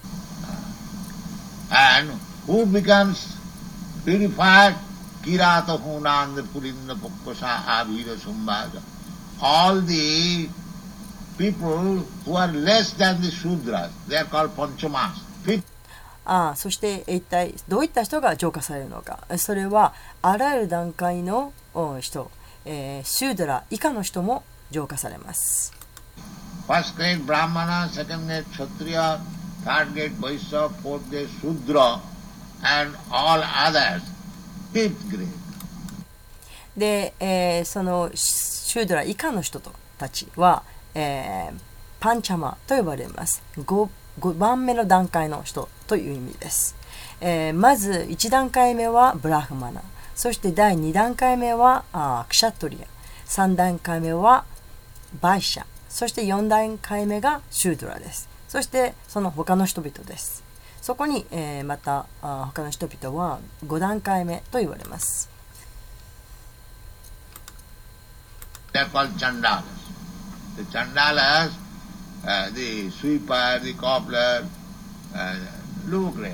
[16.25, 21.53] ああそして一体どういった人が浄化されるのかそれはあらゆる段階の
[22.01, 22.31] 人、
[22.65, 25.80] えー、シュードラ以下の人も浄化されます。
[26.67, 29.21] First grade Brahmana, second grade Kshatriya,
[29.65, 32.01] third grade Vaishya, fourth grade Shudra,
[32.63, 34.03] and all others,
[34.73, 35.29] fifth grade.
[36.77, 39.61] で、えーそのシュードラ以下の人
[39.99, 40.63] たちは、
[40.95, 41.55] えー
[41.99, 43.89] パンチャマと呼ばれます 5,
[44.21, 46.75] 5番目の段階の人という意味です、
[47.21, 49.83] えーまず1段階目はブラフマナ
[50.15, 52.87] そして第2段階目はあークシャトリア
[53.29, 54.45] 3段階目は
[55.21, 58.29] バイシャそして4段階目がシュードラです。
[58.49, 60.43] そしてその他の人々です。
[60.81, 65.29] そこに、えーまたあー他の人々は5段階目と言われます。
[68.73, 69.63] They are called Chandalas.
[70.57, 71.51] The Chandalas,
[72.25, 74.45] uh, the sweeper, the cobbler,
[75.13, 75.37] uh,
[75.89, 76.33] low grade.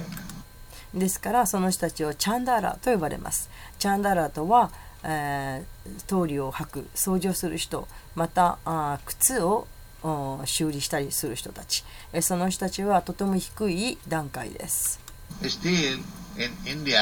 [0.95, 3.51] ですからその人たちをチャンダーラと呼ばれます。
[3.79, 4.71] チャンダーラとは、
[5.03, 9.67] えー、通りを履く掃除をする人またあー靴を
[10.03, 14.99] お修理したりする人たちえーその人たちはとても低い段階です
[15.43, 15.99] Still,
[16.39, 16.99] in India,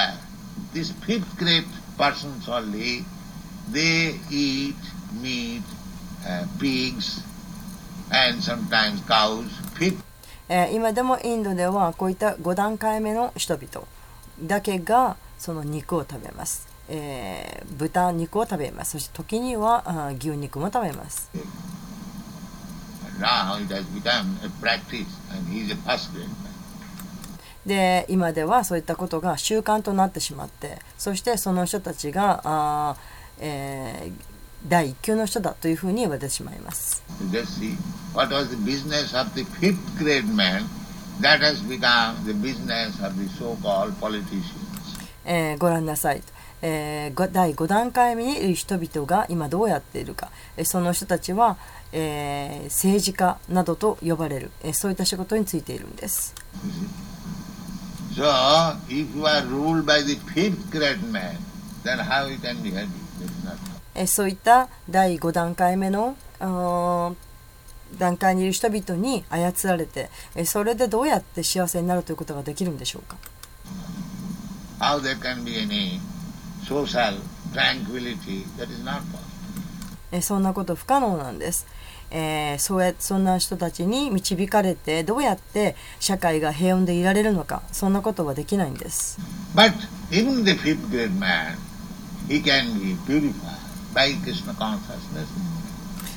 [0.73, 1.65] these fifth grade
[1.97, 3.05] persons only,
[3.73, 4.75] they eat
[5.23, 5.62] meat,
[6.27, 7.23] uh, pigs,
[8.11, 9.45] and sometimes cows.
[9.79, 10.03] Fifth
[10.49, 13.87] えー今でもインドではこういった5段階目の人々
[14.43, 18.93] だけがその肉を食べます、えー、豚肉を食べます。
[18.93, 21.30] そして時には牛肉も食べます。
[27.66, 32.97] で今ではそういったことが習慣となってしまってそしてその人たちがあ、
[33.39, 34.12] えー、
[34.68, 37.03] 第一級の人だというふうに言われてしまいます。
[41.20, 44.43] That has become the business of the so-called politicians.
[45.24, 46.20] えー、ご覧なさい。
[46.20, 46.34] と。
[46.67, 51.59] えーご第5段階目にいる人々が今どうやっているか、えーその人たちは、
[51.93, 56.35] えー政治家などと呼ばれる、えーそういった仕事についているんです
[58.17, 58.23] So,
[58.89, 61.37] if you are ruled by the fifth grade man,
[61.85, 62.87] then how you can be happy?
[63.19, 63.81] That is not possible.
[63.97, 66.17] えーそういった第5段階目の
[67.99, 73.17] 段階にいる人々に操られて、えーそれでどうやって幸せになるということができるんでしょうか
[74.81, 76.01] ？How there can be any
[80.21, 81.67] そんなこと不可能なんです、
[82.11, 89.19] えーそうやそんな人たちに導かれてどうやって社会が平穏でいられるのかそんなことはできないんです。
[89.55, 89.73] But
[90.11, 91.57] even the fifth grade man,
[92.29, 93.33] he can be purified
[93.95, 95.55] by Krishna consciousness.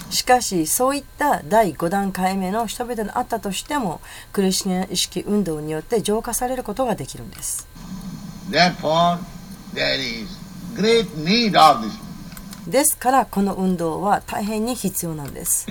[0.10, 4.00] しかしそういった第5段階目の人々のあったとしても
[4.32, 7.68] クリシュナ意識運動によって浄化されることができるんです。
[8.50, 9.20] Therefore,
[9.74, 10.37] there is
[12.68, 15.66] ですからこの運動は大変に必要なんです。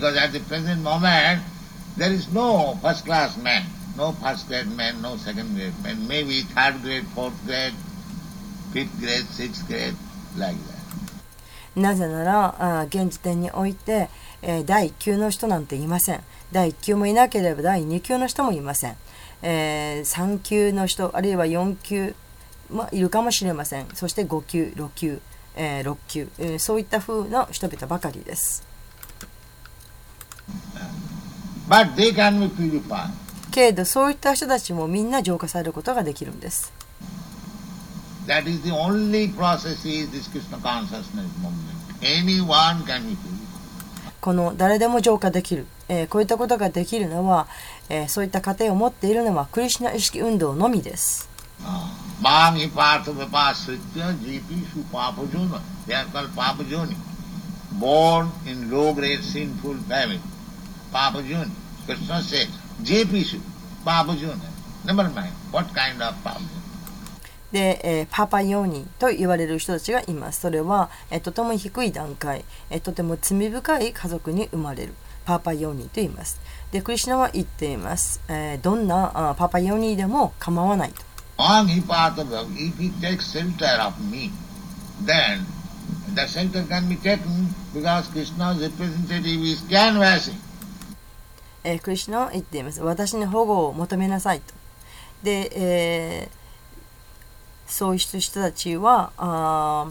[11.77, 14.09] なぜなら現時点において
[14.65, 16.25] 第1級の人なんていません。
[16.51, 18.97] 第1級もいなければ第2級の人もいません。
[19.43, 22.15] えー、3級の人あるいは4級。
[22.71, 25.21] まいるかもしれませんそして5級6級、
[25.57, 28.65] えー6級、えーそういった風の人々ばかりです
[31.69, 33.11] But they can be purified.
[33.51, 36.73] けれどそういった人たちもみんな浄化されることができるんです
[38.27, 41.53] That is the only process is this Krishna consciousness movement.
[42.03, 43.17] Anyone can be purified.
[44.21, 47.47] この誰でも浄化できる、えーこういったことができるのは、
[47.89, 51.29] えーそういった過程を持っているのはクリシュナ意識運動のみです。
[52.21, 53.05] బామి పాత
[53.65, 55.51] సత్యం జీపీషు పాప జోన్
[55.89, 56.97] దేవల్ పాప జోని
[57.73, 60.21] born in లో గ్రేట్ సీన్ ఫుల్ ఫ్యామిలీ
[60.95, 61.51] పాప జోన్
[61.87, 62.43] కృష్ణ సే
[62.83, 63.41] జీపీషు
[63.87, 64.41] పాప zone
[64.87, 65.73] number nine what
[67.53, 74.95] で、えー、パパヨニーと言われる人たちがいますそれは、えー、とても低い段階、えー、とても罪深い家族に生まれる
[75.25, 76.41] パパヨニーと言います
[76.73, 81.06] でクリシナは言っています、えー、どんなあパパヨニーでも構わないと
[81.39, 84.31] Anghipatavag, If he takes shelter of me,
[85.05, 85.45] then
[86.15, 90.37] the shelter can be taken because Krishna's representative is canvassing.
[91.65, 92.81] えークリシュナは言っています。
[92.81, 94.55] 私に保護を求めなさいと。
[95.23, 96.37] で、えー
[97.69, 99.91] そういう人たちはあ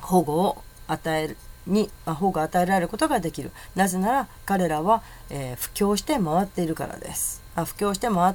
[0.00, 3.50] 保護を与えるにあ保護を与えられることができる。
[3.74, 7.42] なぜなら彼らは、えー布教して回っているからです。
[7.56, 8.34] あ布教して回っ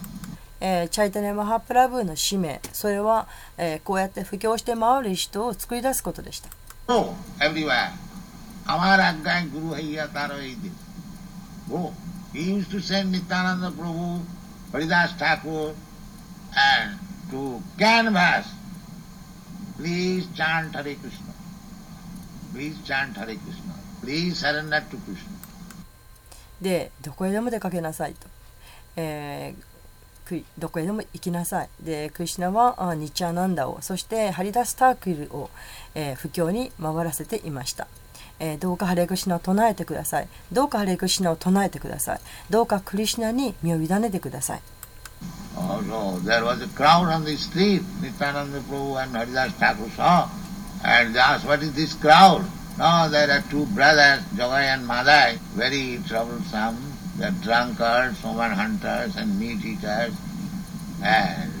[0.61, 2.61] えー、チャイタネ・マハプラブの使命。
[2.71, 6.49] それは、えー、こうやって布教して回る人を作り出すことでした。
[26.61, 28.27] で、どこへでも出かけなさいと。
[30.57, 35.49] どこへでも行きなさいでクリシュナはあニチャナンダをそしてハリダスタークルを、
[35.95, 37.87] えー布教に回らせていました、
[38.39, 42.19] えーどうかハレクシナを唱えてくださいどうかハレクシナを唱えてください
[42.49, 44.61] どうかクリシュナに身を委ねてください
[45.57, 47.81] Oh no, there was a crowd on the street.
[48.01, 50.29] Nityananda Prabhu and Haridas Thakur saw.
[50.83, 52.43] And they asked, what is this crowd?
[52.81, 56.75] No, there are two brothers, Jogai and Madai, very troublesome.
[57.15, 60.15] They are drunkards, woman hunters and meat eaters.
[61.03, 61.51] And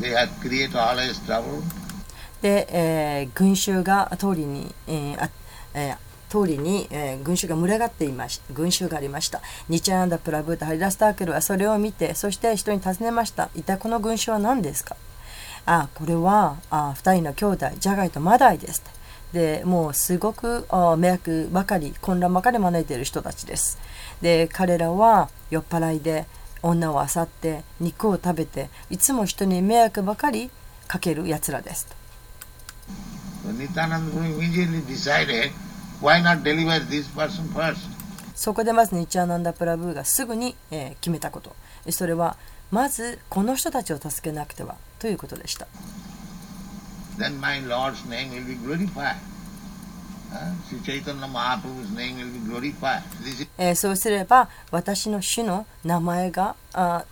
[0.00, 1.62] they have created always trouble.
[2.40, 5.30] で、えー群衆が通りに、えーあ
[5.74, 5.96] えー
[6.30, 9.42] 通りに、えー群衆が群がっていまし群衆がありました。
[9.68, 13.50] ニチャナンダ・プラブータ・ハリダスタークルはそれを見て、そして人に尋ねました。
[13.54, 14.96] 一体この群衆は何ですか
[15.66, 18.82] あ、これはあ二人の兄弟、ジャガイとマダイです。
[19.32, 23.78] で、もうすごくあ迷惑ばかり、混乱ばかり招いている人たちです。
[24.20, 26.26] で、彼らは酔っ払いで
[26.62, 30.50] 女を漁って、肉を食べて、いつも人に迷惑ばかり
[30.86, 31.86] かける奴らです。
[38.34, 41.56] そこでまずニッチャーナンダ・プラブーがすぐに、えー決めたこと
[41.86, 42.36] えそれは
[42.70, 45.66] まずこの人たちを助けなくてはということでした
[47.18, 49.16] then my Lord's name will be glorified.
[53.74, 57.04] そうすれば私の主の名前があ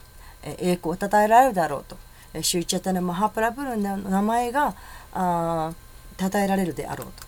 [0.44, 1.96] 栄光を称えられるだろうと。
[2.42, 4.74] シューチャタナ・マハプラブルの名前が
[5.14, 5.72] あ
[6.20, 7.26] 称えられるであろうと。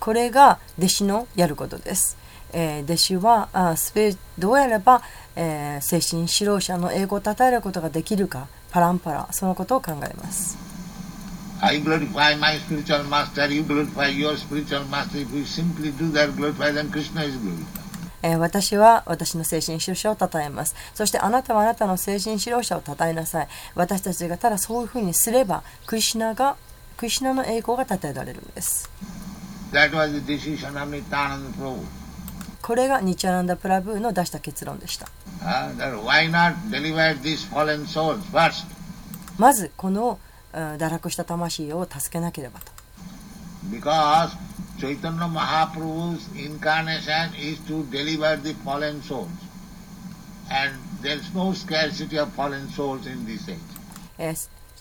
[0.00, 2.16] これが弟子のやることです。
[2.54, 5.02] え、弟子はあスピどうやれば、
[5.34, 10.56] え、精神指導者の英語を称えることができるかパランパラそのことを考えます。
[11.60, 11.80] I
[18.38, 20.74] 私は私の精神指導をたたえます。
[20.94, 23.48] そしてあなたはあなたの精神指導者をたたえなさい。
[23.74, 26.56] 私たちがただそういうふうにすれば、クリシナ,が
[26.96, 28.88] クシナの栄光がたたえられるんです。
[32.64, 35.06] これがニチャランダ・プラブーの出した結論でした。
[39.36, 40.18] まずこの
[40.54, 42.72] 堕落した魂を助けなければと。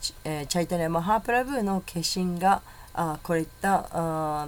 [0.02, 2.62] チャイタニ・マハープラブーの化身が
[3.24, 4.48] こういった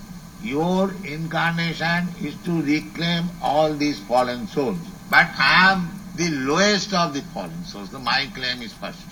[0.43, 4.77] your incarnation is to reclaim all these fallen souls.
[5.09, 7.89] But I am the lowest of the fallen souls.
[7.91, 9.11] So my claim is first.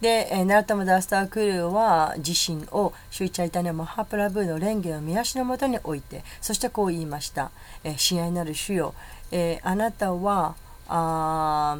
[0.00, 7.52] で、えーナルタムダスタークルーは自身をシュイチャイタネマハプラブーの蓮華を見足のもとに置いてそしてこう言いました
[7.84, 8.94] 「えー親愛なる主よ、
[9.30, 10.56] えーあなたは
[10.88, 11.78] あ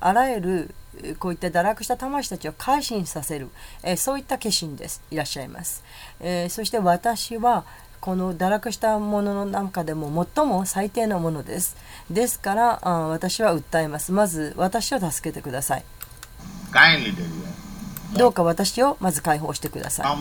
[0.00, 0.74] あらゆる
[1.18, 3.48] こういった堕落した魂たちを改心させる、
[3.82, 5.02] え、そういった決心です。
[5.10, 5.82] いらっしゃいます、
[6.20, 7.64] え、そして私は
[8.00, 11.76] この堕落したものの中でも最も最低なものです。
[12.10, 14.12] ですからあ私は訴えます。
[14.12, 15.84] まず私を助けてください。
[18.14, 20.06] どうか私をまず解放してください。
[20.06, 20.14] あ、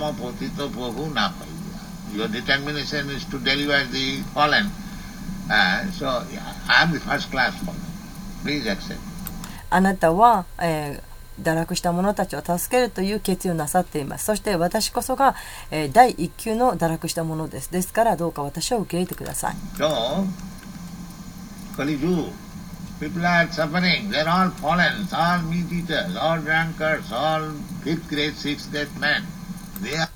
[5.50, 7.76] uh, so yeah, I'm the first class fallen.
[8.44, 9.13] Please accept.
[9.74, 14.26] あなたは、えー堕落した者たちを助けるという決意をなさっています。
[14.26, 15.34] そして私こそが、
[15.72, 17.72] えー第一級の堕落した者です。
[17.72, 19.56] ですからどうか私を受け入れてください。
[19.76, 20.28] So,
[21.76, 22.32] Kali Yuga,
[23.00, 24.12] people are suffering.
[24.12, 27.50] They are all fallen, all meat eaters, all drunkards, all
[27.84, 29.24] fifth grade, sixth grade men.
[29.82, 30.10] They are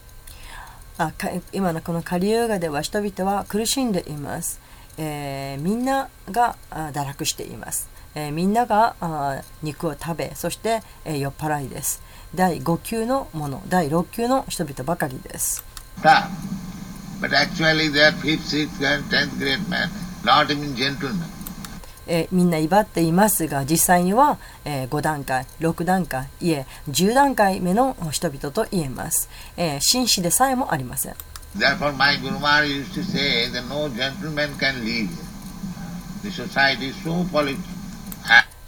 [0.99, 4.59] あか今のこのカリユーガでは人々は苦しんでいます。
[4.99, 7.89] えーみんながあ堕落しています。
[8.17, 12.01] え、みんながあ肉を食べそして、え、酔っ払いです。
[12.33, 15.63] 第5級のもの第6級の人々ばかりです。
[16.01, 16.29] さあ
[17.21, 17.91] But actually、
[22.31, 31.15] みんな威張っていますが実際には、えー、5段階6段階いえ10段階目の人々と言えます、えー、紳士でさえもありません。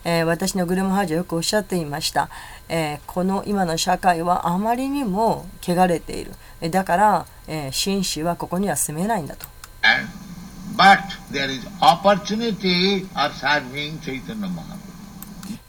[0.09, 2.29] えー、私のグルムハージはよくおっしゃっていました、
[2.67, 6.31] えー、この今の社会はあまりにも汚れている。
[6.71, 9.45] だから、えー、紳士はここには住めないんだと。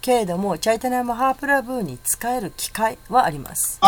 [0.01, 3.79] けれども、チャイタナマハープラブーに使える機会はあります。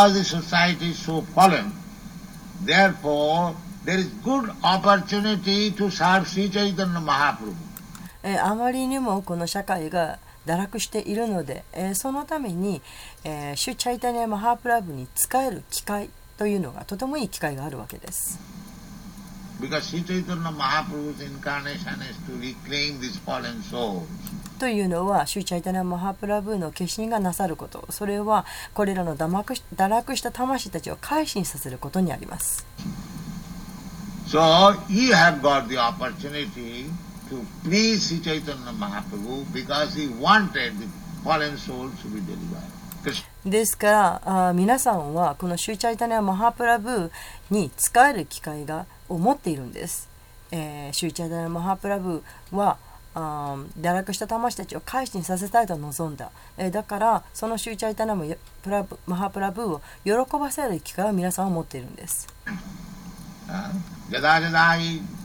[8.38, 12.82] あまりにもこの社会が堕落しているので、えーそのために、
[13.24, 18.38] えー、シュチャイタニア・マハープラブに使える機会というのがとてもいい機会があるわけです。
[24.58, 32.66] というのはシュチャイタニア・マハープラブの化身がなさることそれはこれらの堕落し堕落した魂たちを改心させることにあります。
[34.26, 34.38] So
[34.88, 36.90] you have got the opportunity
[37.32, 40.86] to please Sri Chaitanya Mahaprabhu because he wanted the
[41.24, 42.70] fallen souls to be delivered.
[43.44, 47.10] ですからあー皆さんはこのシューチャイタニア・マハープラブー
[47.50, 50.08] に使える機会がを持っているんです。
[50.52, 52.76] えーシューチャイタニア・マハープラブーは
[53.14, 58.24] あー堕落した魂たちを改心させたいと望んだ、えーだからそのシューチャイタニアマ
[58.62, 62.28] プラブマハープラブーを喜ばせる機会を皆さんは持っているんです。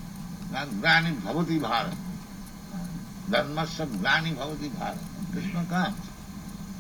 [0.54, 1.96] uh, Yada Yada hi Grani Bhavati Bharat.
[3.30, 4.98] Dharmasya Grani Bhavati Bharat.
[5.34, 6.00] Krishna comes.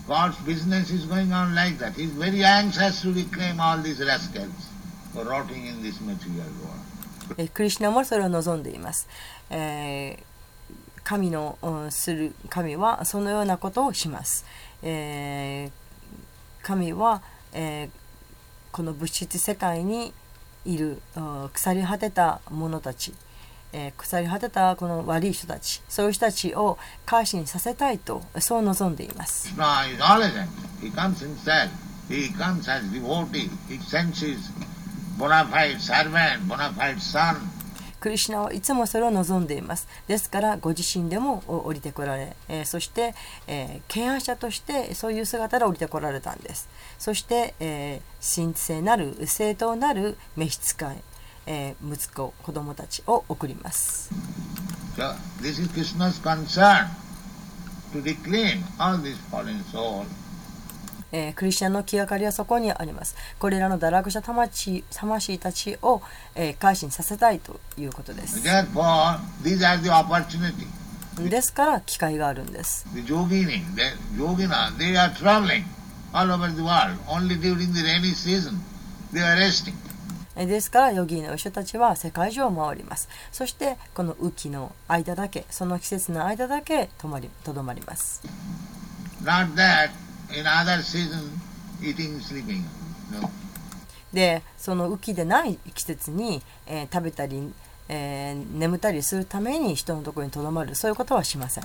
[0.07, 1.93] God's business is going on like that.
[1.93, 4.69] He is very anxious to reclaim all these rascals
[5.13, 6.83] who are rotting in this material world.
[7.37, 9.07] えークリシュナもそれを望んでいます。
[9.49, 10.23] えー
[11.03, 14.45] 神の、うんする神はそのようなことをします。
[14.83, 15.71] えー
[16.65, 17.21] 神は、
[17.53, 17.89] えー
[18.71, 20.13] この物質世界に
[20.65, 23.13] いるうん腐り果てた者たち、
[23.77, 29.53] えー腐り果てたこの悪い人たちそういう人たちを改心させたいとそう望んでいます。
[37.99, 39.87] クリシュナはいつもそれを望んでいます。
[40.07, 43.15] ですからご自身でも降りてこられ、えー、そして、
[43.47, 46.69] えー、敬愛者としてそういう姿で降りてこられたんです。
[46.99, 50.97] そして、えー、神聖なる正当なる召使い、
[51.47, 54.11] えー、息子子供たちを送ります
[54.95, 56.87] So, this is Krishna's concern
[57.93, 60.05] to reclaim all these fallen souls
[61.11, 63.15] えー、クリスチャンの気がかりはそこにあります。
[63.39, 66.01] これらの堕落した魂魂たちを、
[66.35, 68.41] えー、改心させたいということです。
[68.45, 70.67] Therefore, these are the opportunity.
[71.29, 72.85] ですから機会があるんです。
[72.93, 75.63] The yogini, the yogina, they are traveling
[76.13, 76.97] all over the world.
[77.07, 78.59] Only during the rainy season,
[79.13, 79.73] they are resting.
[80.45, 88.21] ですからヨギーの人たちは世界中を回りますそしてこの雨季の間だけその季節の間だけとまりとどまります
[89.23, 89.89] Not that
[90.31, 91.31] in other season
[91.81, 92.63] eating, sleeping.
[93.11, 93.29] No.
[94.13, 97.53] でその雨季でない季節に、えー、食べたり、
[97.89, 101.63] えー、眠ったりするために人のところにとどまるそういうことはしません。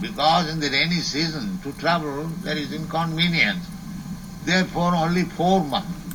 [0.00, 3.56] Because in the rainy season to travel there is inconvenience.
[4.44, 6.05] Therefore only four months.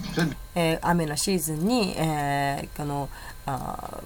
[0.55, 3.09] えー、雨のシーズンに、えー、この
[3.45, 4.01] あ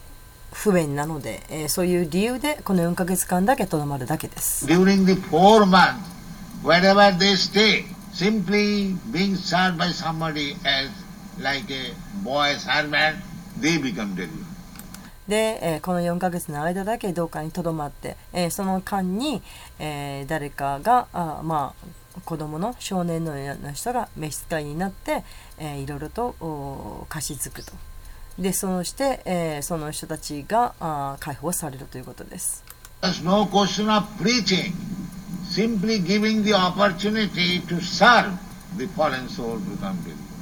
[0.54, 4.66] 不便なので、えー、そういう理由でこの4ヶ月間だけとどまるだけです。
[4.66, 6.16] During the four months
[6.64, 10.92] wherever they stay, simply being served by somebody else,
[11.42, 11.94] like a
[12.24, 13.18] boy servant,
[13.60, 14.46] they become delusional.
[15.28, 19.42] で、えー、この4ヶ月の間だけどっかにとどまって、えー、その間に、
[19.80, 21.88] えー、誰かがあまあ
[22.24, 25.24] 子供の少年のような人が召使いになって、
[25.58, 27.74] えー、いろいろと貸し付くと。
[28.40, 32.64] でそして、えー、その人たちがあ解放されるということです。
[33.24, 33.46] No
[35.48, 38.34] simply giving the opportunity to serve
[38.78, 40.36] the fallen soul become delusion.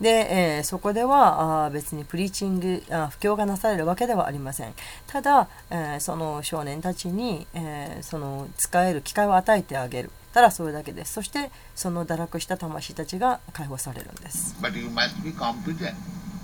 [0.00, 4.72] で、えー、そこではあ別にプリーチングあ布教がなされるわけではありません
[5.06, 15.94] ただ、えー、その少年たちに、えー、その使える機会を与えてあげるただそれだけですそしてその堕落した魂たちが解放されるんです But you must be competent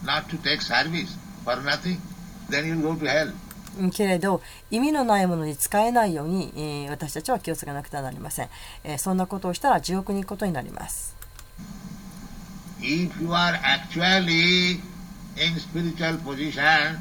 [0.05, 1.99] not to take service for nothing
[2.51, 3.33] then you'll go to hell
[3.91, 8.49] けれど意味のないものに使えないように、えー、私たちは気をつけなくてはなりません、
[8.85, 11.15] えー、そんなことをしたら地獄に行くことになります
[12.81, 14.81] If you are actually
[15.37, 16.99] in spiritual position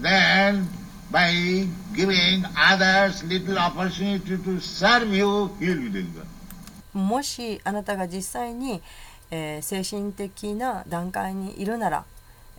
[0.00, 0.66] then
[1.10, 6.26] by giving others little opportunity to serve you, you'll be delivered.
[6.92, 8.82] もしあなたが実際に、
[9.30, 12.04] えー、精神的な段階にいるなら、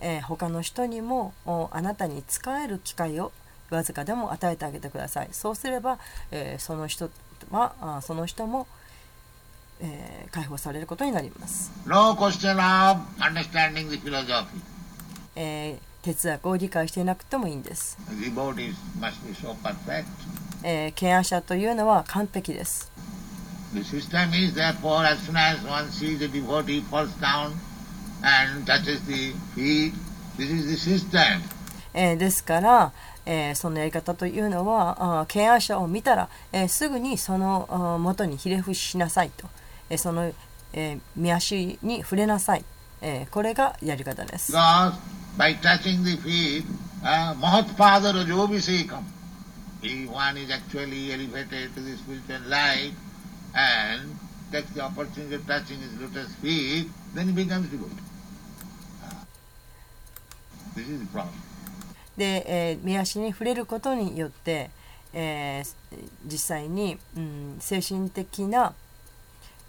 [0.00, 3.32] えー、他の人にもあなたに使える機会を
[3.70, 5.98] わずかでも与えてあげてくださいそうすれば、
[6.30, 7.10] えー、その人
[7.50, 8.66] はあその人も、
[9.80, 14.46] えー、解放されることになります No question of understanding the philosophy.
[15.36, 17.98] えー、哲学を理解していなくてもいいんです。
[20.62, 22.90] えー、ケア者というのは完璧です。
[32.16, 32.92] ですから、
[33.26, 39.48] えー、そのやり方というのは、ケア者を見たら、えー、すぐにその元にひれ伏しなさいと、
[39.88, 40.32] えー、その、
[40.72, 42.64] えー、見足に触れなさい、
[43.02, 44.52] えー、これがやり方です。
[45.36, 46.64] By touching the feet,
[47.04, 49.04] uh, Mahatpada Rajobhisekam.
[49.82, 52.92] If one is actually elevated to the spiritual light
[53.54, 54.16] and
[54.52, 58.02] takes the opportunity of touching his lotus feet, then he becomes devotee.
[60.76, 61.32] This is the problem.
[62.16, 64.70] で、えー、見足に触れることによって、
[65.14, 68.74] えー、実際に、うん、精神的な、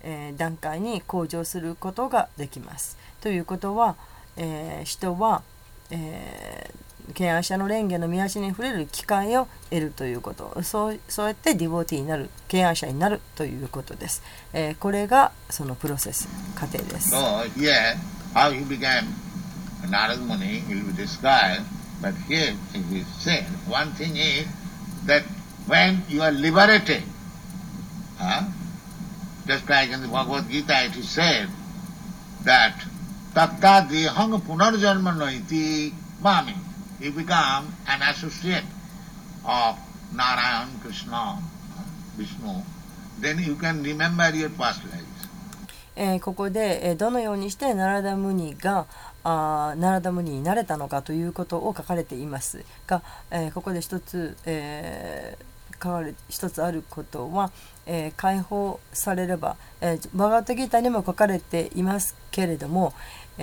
[0.01, 2.97] えー、段階に向上することができます。
[3.22, 3.95] ということは、
[4.38, 5.42] えー、人は、
[5.90, 14.24] えー、敬愛者の蓮華の見足に触れる機会を得るということそうそうやってディボーティーになる敬愛者になるということです、
[14.54, 17.14] えー、これがそのプロセス過程です。
[17.14, 17.96] So, yeah,
[18.34, 19.06] how he began
[19.90, 21.64] Narad Muni will be described
[22.02, 24.48] But here it is said, one thing is
[25.06, 25.22] that
[25.68, 27.04] when you are liberated,
[28.18, 28.50] huh,
[29.46, 31.48] just like in the Bhagavad Gita it is said
[32.44, 32.74] that
[33.34, 36.56] tatta dehang punarjanmano iti mami.
[37.00, 38.66] You become an associate
[39.46, 39.78] of
[40.14, 41.40] Narayan, Krishna,
[42.18, 42.62] Vishnu.
[43.20, 45.08] Then you can remember your past lives.
[45.96, 48.88] えー、ここで、えー、どのようにしてナラダムニが
[49.24, 57.52] あナラダムニになれたのかということを書かれていますが、えー、ここで一つ、えー、書かれ一つあることは、
[57.86, 62.94] えー、解放されれば、えー、バガットギータにも書かれていますけれども、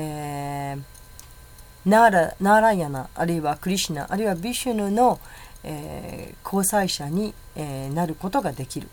[0.00, 0.82] えー
[1.88, 5.18] ナーラナーラヤナあるいはクリシュナあるいはビシュヌの、
[5.64, 8.88] えー交際者に、えーなることができる。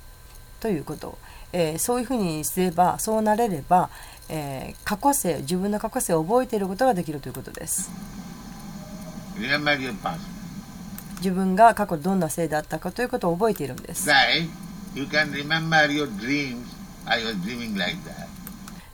[0.60, 1.18] ということ、
[1.54, 3.90] えーそういうふうにすればそうなれれば、
[4.30, 7.92] えー過去性自分の過去性を覚えていることができるということです。
[9.38, 10.20] Remember your past.
[11.18, 14.08] 自分が過去どんな性だったかということを覚えているんです。
[14.08, 14.50] Like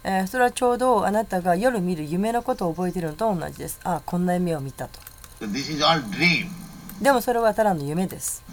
[0.03, 3.79] えー、それはちょうどあなたが夜見る夢のことを覚えてるのと同じです。
[3.83, 4.99] あ、こんな夢を見たと。
[7.01, 8.43] でもそれはただの夢です。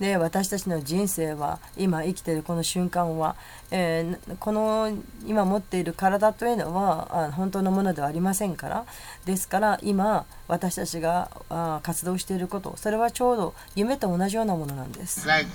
[0.00, 3.34] で、私たちの人生は、今生きているこの瞬間は、
[3.70, 4.92] えーこの
[5.26, 8.84] 今持っている体というのはあ本当のものではありませんから、
[9.24, 15.26] ですから今私たちがあ活動していること、それはちょうど夢と同じようなものなんです。
[15.26, 15.48] like?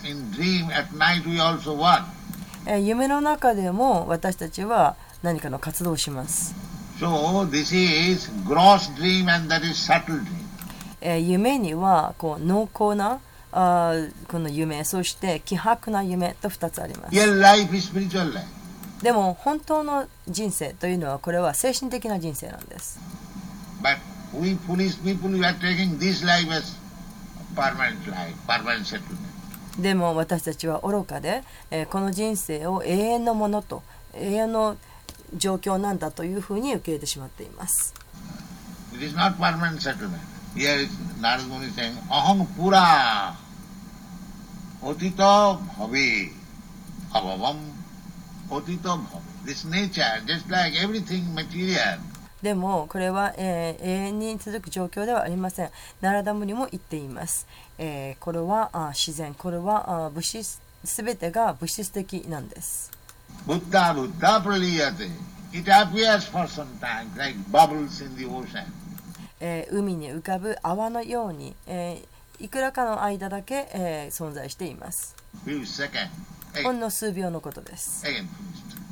[2.65, 6.53] えー夢の中でも私たちは何かの活動をします。
[6.99, 10.25] So this is gross dream and that is subtle dream.
[11.01, 13.19] えー夢にはこう濃厚な
[13.55, 18.47] あーこの夢そして希薄な夢と2つあります Real life is spiritual life.
[19.03, 22.99] でも本当の人生というのはこれは精神的な人生なんです
[23.83, 23.97] But
[24.39, 26.75] we foolish people we are taking this life as
[27.55, 29.21] permanent life, permanent settlement.
[29.79, 33.83] でも私たちは愚かで、えーこの人生を永遠のものと
[34.15, 34.77] 永遠の
[35.35, 37.93] 状況なんだというふうに受け入れてしまっています
[38.95, 40.19] It is not permanent settlement.
[40.55, 40.89] Here is
[41.19, 43.33] Narad Muni saying, Aham pura
[44.83, 46.31] otita bhavi
[47.11, 47.57] abhavam
[48.49, 49.45] otita bhavi.
[49.45, 51.99] This nature, just like everything material,
[52.41, 55.69] でもこれは、えー永遠に続く状況ではありません。
[56.01, 57.47] ナラダムにも言っています。
[57.77, 62.91] えーこれはあ自然、これはあ物質すべてが物質的なんです。
[63.47, 65.09] buddha buddha praliyate.
[65.53, 68.65] It appears for some time like bubbles in the ocean.
[69.39, 75.15] えー海に浮かぶ泡のように、えーいくらかの間だけ、えー、存在しています。
[76.63, 78.03] ほんの数秒のことです。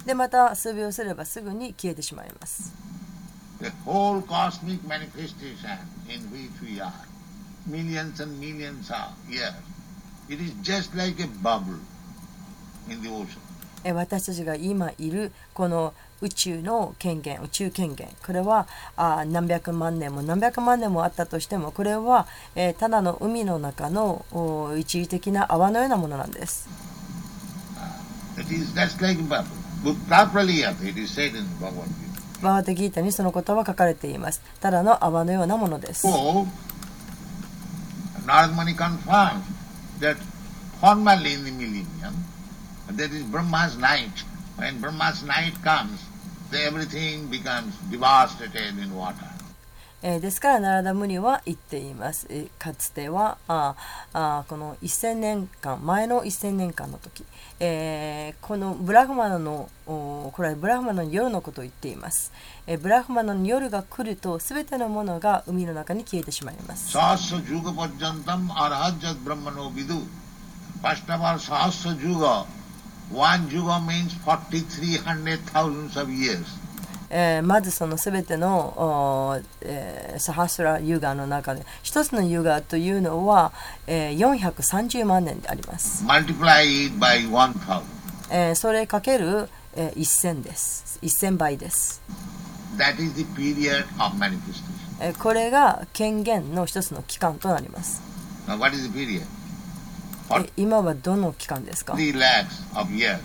[0.06, 2.74] で、また数秒すればすぐに消えてしまいます。
[13.94, 24.26] 私たちが今いるこの宇宙の権限宇宙権限これはあ何百万年も何百万年もあったとしてもこれは、えー、ただの海の中の
[24.78, 26.70] 一時的な泡のようなものなんです。
[33.12, 34.42] そのことは書かれています。
[34.60, 36.08] ただの泡のようなものです。
[46.54, 49.16] Everything becomes devastated in water.
[50.04, 53.76] えーですからナラダ・ムニは言っています、えーかつてはあ
[54.14, 57.24] あこの1000年間前の1000年間の時、
[57.60, 62.34] えーこのブラフマナのおこれはブラフマナの夜のことを言っています、
[62.66, 66.98] えーブラフマナの夜が来ると全てのものが海の中に消えてしまいます.
[73.14, 76.46] One Juga means 4300 thousands of years.
[77.14, 83.52] えーまずその全てのえーサハスラユガの中で一つのユガというのは、
[83.86, 87.82] えー430万年であります、Multiply by 1000.
[88.32, 92.02] えーそれかける、えー1000です1000倍です
[92.78, 94.64] That is the period of manifestation.
[95.02, 98.02] えーこれが権限の一つの期間となります。
[98.48, 99.26] Now, what is the period?
[100.40, 103.20] え今はどの期間ですか3 lakhs of years.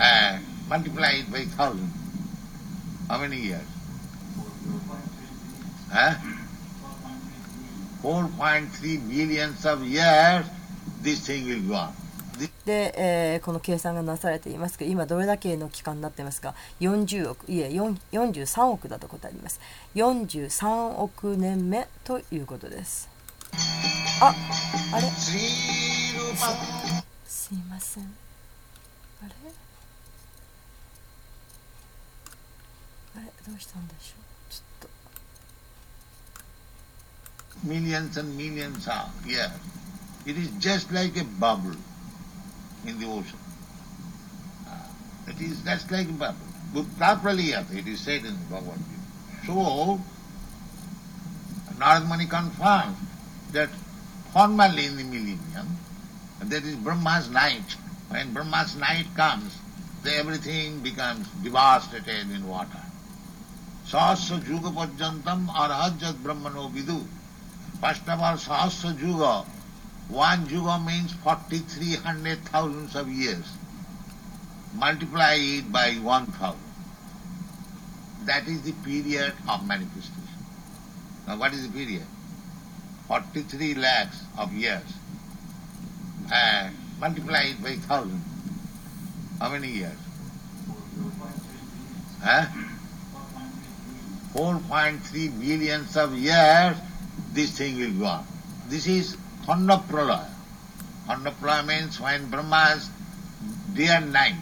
[0.00, 1.78] And multiply it by 1000.
[3.08, 3.60] How many years?
[5.90, 6.16] Huh?
[8.02, 10.44] 4.3 billions of years,
[11.02, 11.92] this thing will go on.
[12.64, 19.60] で、えーこの計算がなされていますが今どれだけの期間になっていますか40億いえ4 43億だと答えあります
[19.94, 23.11] 43億年目ということです
[24.21, 24.33] あ
[24.93, 28.03] あれ Sri Rupa すいません
[29.23, 29.31] あれ
[33.15, 34.89] あれどうしたんでしょうちょっと
[37.67, 39.51] millions and millions of years.
[40.25, 41.75] It is just like a bubble
[42.85, 43.39] in the ocean.
[44.67, 46.37] Uh, It is just like a bubble.
[46.73, 49.47] Buddha praliyate, it is said in Bhagavad Gita.
[49.47, 49.99] So,
[51.79, 52.97] Narad Muni confirms
[53.52, 53.70] that
[54.32, 55.78] formally in the millennium.
[56.40, 57.76] That is Brahma's night.
[58.08, 59.56] When Brahma's night comes,
[60.02, 62.82] then everything becomes devastated in water.
[63.86, 67.04] Sahasra Juga Pajantam Arhajat Brahmano Vidu.
[67.80, 69.46] First of all, Sahasra Juga.
[70.08, 73.46] One Juga means 4300 thousands of years.
[74.74, 76.58] Multiply it by 1000.
[78.24, 80.38] That is the period of manifestation.
[81.26, 82.06] Now what is the period?
[83.07, 84.83] 43 lakhs of years.
[86.31, 86.69] Uh,
[86.99, 88.21] multiply it by 1000.
[89.39, 89.97] How many years?
[92.21, 92.47] Huh?
[94.33, 96.77] 4.3 billions of years,
[97.33, 98.27] this thing will go on.
[98.69, 100.27] This is Khanda Pralaya.
[101.07, 102.89] Khanda Pralaya means when Brahma's
[103.73, 104.35] day and night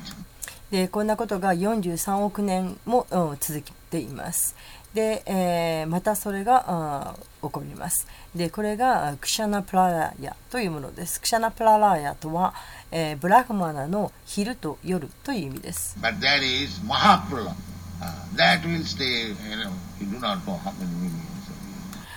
[0.71, 4.55] でこんなことが43億年も、うん続いています。
[4.95, 8.07] で、えーまたそれが起こります。
[8.34, 11.20] で、これがあクシャナプララヤというものです。
[11.20, 12.55] クシャナプララヤとは、
[12.91, 15.97] えーブラフマナの昼と夜という意味です。
[16.01, 17.55] But that is Mahapralaya.
[18.01, 19.70] Uh, that will stay, you know,
[20.01, 21.20] you do not know how many years.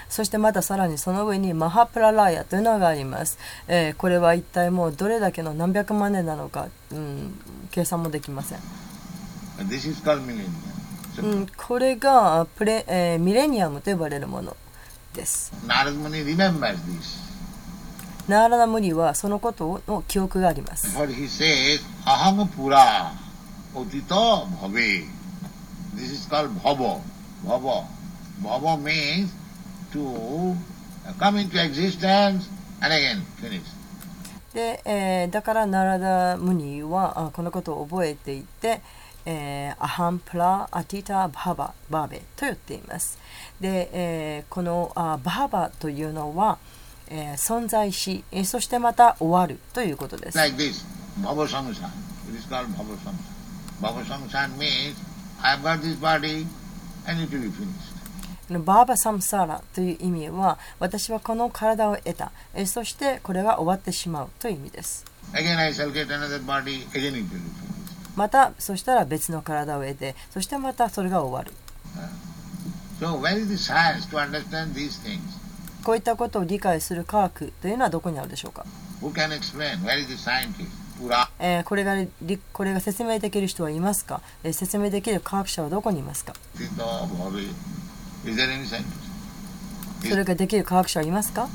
[0.10, 3.38] そしてまたさらにその上にマハプララヤというのがあります。
[3.68, 7.40] えーこれは一体もうどれだけの何百万年なのか、うん、
[7.72, 8.60] 計算もできません。
[9.68, 10.73] This is called millennium.
[11.22, 14.56] うん、これがプレ、えー、ミレニアムと呼ばれるもの
[15.14, 15.54] です。
[18.28, 20.98] ナーラナムニはそのことの記憶があります。
[34.54, 38.82] で、えー、だからナラダムニはこのことを覚えていて、
[39.26, 43.18] えーアハンプラアティタバババーベと言っています。
[43.60, 46.58] で、えーこのあバーバというのは、
[47.08, 50.38] えー存在し、えーそしてまた終わるということです。
[50.38, 50.86] Like this,
[51.22, 51.90] Bhava Samsan.
[52.30, 53.14] It is called Bhava Samsan.
[53.82, 54.96] Bhava Samsan means,
[55.42, 56.46] I have got this body
[57.08, 57.94] and it will be finished.
[58.50, 65.06] バーバサムサーラという意味は私はこの体を得た、えーそしてこれが終わってしまうという意味です。
[65.34, 67.73] Again I shall get another body, again it will be finished.
[68.16, 71.52] またそしたら別の体を得て、そしてまたそれが終わる。
[73.00, 73.20] So、
[75.84, 78.66] こういったことを理解する科学というのはどこにあるでしょうか
[79.02, 79.84] ？Who can explain?
[79.84, 80.68] Where is the scientist?
[81.40, 81.96] えー、こ,れが
[82.54, 86.34] これが説明できる人はいますか、えー、説明できる科学者はどこにいますか？
[90.08, 91.50] それができる科学者はいますか、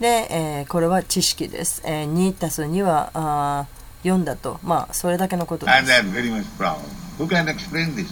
[0.00, 6.76] で、えーこれは知識です、えー、2たす2はあー4だとまあそれだけのことで And す they are very much proud.
[7.18, 8.06] Who can explain this?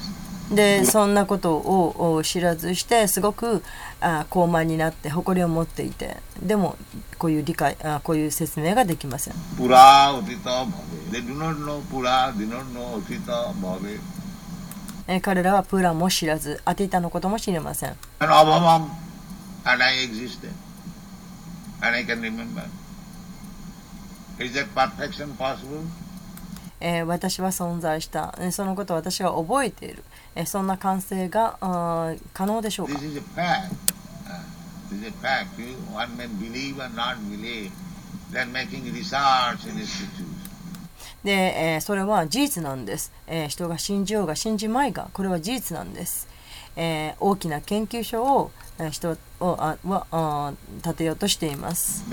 [0.54, 3.62] でそんなことをを知らずしてすごく
[4.00, 6.76] あー高慢になって誇りを持っていてでも
[7.18, 10.70] こういう理解あーこういう説明ができません Pura Utita Bhave.
[11.12, 14.00] They do not know Pura, they do not know Utita Bhave.
[15.08, 18.26] えー彼らはプーランも知らずアティタのことも知りません And.
[26.80, 31.56] え、私は存在した、そのこと私は覚えている、え、そんな完成が
[32.34, 33.00] 可能でしょうか？This
[41.80, 46.28] それは事実なんです、え、人が信じようが信じまいがこれは事実なんです、
[46.76, 48.50] えー、大きな研究所を
[48.90, 50.52] 人をあはあ
[50.82, 52.04] 建てようとしています。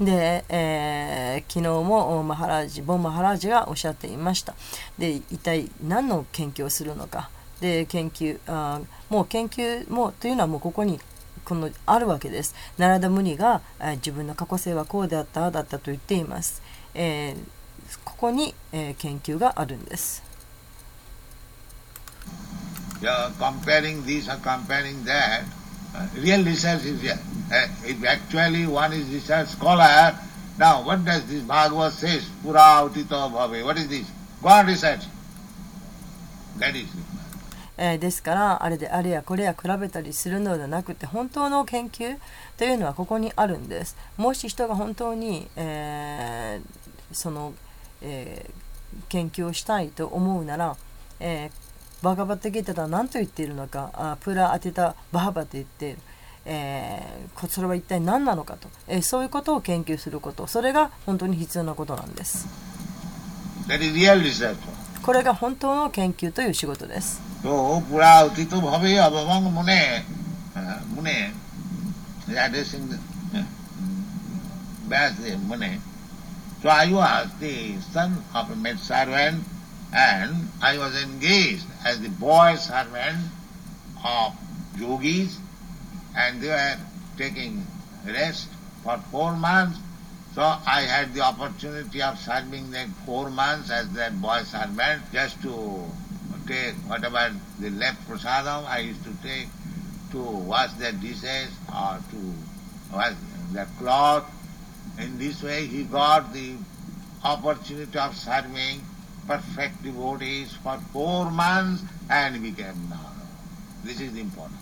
[0.00, 4.54] で、えー、昨日もマハラージボン・マハラージがおっしゃっていました。
[4.98, 7.30] で、一体何の研究をするのか。
[7.60, 11.00] で、研究、あもう研究もというのはもうここに
[11.46, 16.60] このあるわけですナラダ・ムニが、えー自分の過去性はこうであったあだったと言っています、
[16.94, 17.36] えー
[18.04, 20.22] ここに、えー研究があるんです
[23.00, 25.44] Yeah, comparing this or comparing that.
[25.94, 27.18] uh, real research is here.
[27.52, 30.14] Uh, if actually one is research scholar,
[30.58, 32.28] now what does this Bhagavad says?
[32.42, 33.64] Pura utito bhave.
[33.64, 34.06] What is this?
[34.42, 35.04] Go on research.
[36.58, 37.15] That is it.
[37.78, 42.16] えーですからあれであれやこれや比べたりするのではなくて本当の研究
[42.56, 43.96] というのはここにあるんです。
[44.16, 47.54] もし人が本当に、えーその、
[48.02, 48.66] えー
[49.08, 50.76] 研究をしたいと思うなら、
[51.20, 51.66] えー
[52.02, 55.98] バガバッタギータとは何と言っているのかあプラアティタバハバと言っている、
[56.44, 60.46] えー、それは一体何なのかと、えー、そういうことを研究すること。
[60.46, 62.46] それが本当に必要なことなんです。
[63.66, 64.06] That is the
[65.06, 67.22] これが本当の研究という仕事です
[76.62, 79.44] So, I was the son of a maid servant
[79.92, 83.30] and I was engaged as the boy servant
[84.02, 84.32] of
[84.76, 85.38] yogis
[86.16, 86.78] and they were
[87.16, 87.64] taking
[88.04, 88.48] rest
[88.82, 89.78] for four months.
[90.36, 95.40] So I had the opportunity of serving them four months as their boy servant just
[95.40, 95.82] to
[96.46, 99.48] take whatever they left prasadam I used to take
[100.10, 102.34] to wash their dishes or to
[102.92, 103.14] wash
[103.52, 104.30] their cloth.
[104.98, 106.56] In this way he got the
[107.24, 108.82] opportunity of serving
[109.26, 113.24] perfect devotees for four months and became Nara.
[113.84, 114.60] This is important.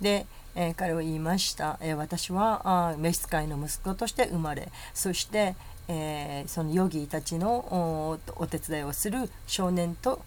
[0.00, 5.54] で、えー彼は言いました、えー私は召使いの息子として生まれそして、
[5.88, 10.22] えーそのヨギたちのお手伝いをする少年と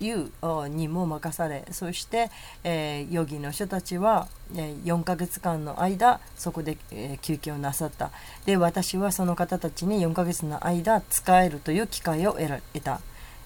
[0.00, 2.30] いう任務を任されそして、
[2.64, 8.10] えーヨギの人たちは、えー4ヶ月間の間そこで、えー休憩をなさった。
[8.46, 13.00] で私はその方たちに4ヶ月の間使えるという機会を得ら得た、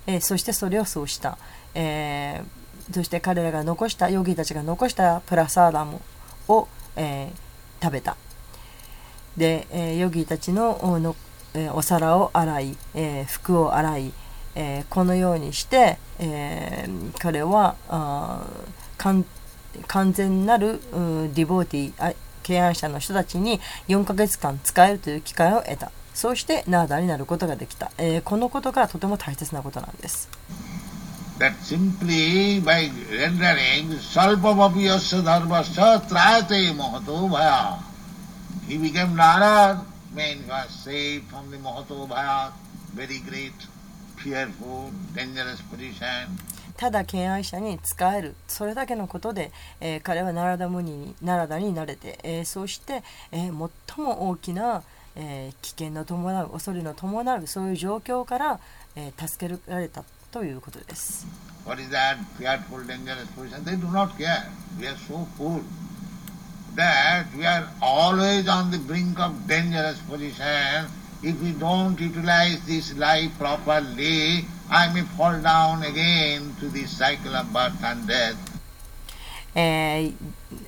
[0.07, 1.39] えーそしてそれをそうした、
[1.75, 6.01] えーそして彼らが残したヨギたちが残したプラサーダム
[6.49, 7.53] を、えー
[7.85, 8.17] 食べた。
[9.37, 11.17] で、えーヨギたちのおの、
[11.55, 14.13] えーお皿を洗い、えー服を洗い、
[14.55, 18.45] えーこのようにして、えー彼はあ
[18.99, 19.25] 完
[20.13, 20.81] 全なる
[21.35, 25.91] ディボーティー敬愛者の人たちに4ヶ月間使えるという機会を得た。
[26.15, 30.29] そうしてナーダになることができた、えーこのことがとても大切なことなんです。
[31.43, 37.83] That simply by rendering salpamapiyasya dharmasya trayate mahato bhaya.
[38.69, 39.85] He became Nara,
[40.15, 42.53] means he was saved from the mahato bhaya,
[42.95, 43.59] very great,
[44.19, 46.39] fearful, dangerous position.
[46.77, 54.85] ただ敬愛者に使えるそれだけのことで、えー彼はナラダムニにナラダになれて、えーそして、えー最も大きな、
[55.17, 58.61] えー危険の伴う恐れの伴うそういう状況から、
[58.95, 61.27] えー助けられたということです。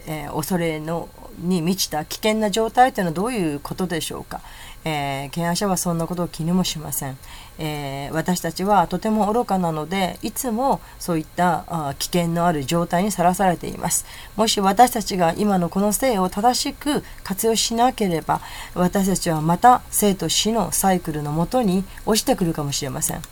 [0.07, 1.09] え恐れの
[1.39, 4.41] に満ちた危険な状態というのはどういうことでしょうか、
[4.85, 7.19] えー、ケア者はそんなことを気にもしません。
[7.59, 14.07] えー私たちはとても愚かなのでいつもそういったあ危険のある状態にさらされています。
[14.37, 18.41] もし私たちが今のこの生を正しく活用しなければ
[18.75, 23.23] 私たちはまた生と死のサイクルのもとに落ちてくるかもしれません。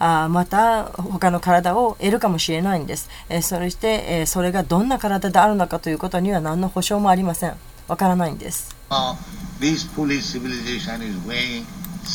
[0.00, 3.08] あーまた他の体を得るかもしれないんです。
[3.28, 7.54] えーそれして、えーそれがどんな体であるのかということには何の保証もありません。
[7.88, 8.74] わからないんです。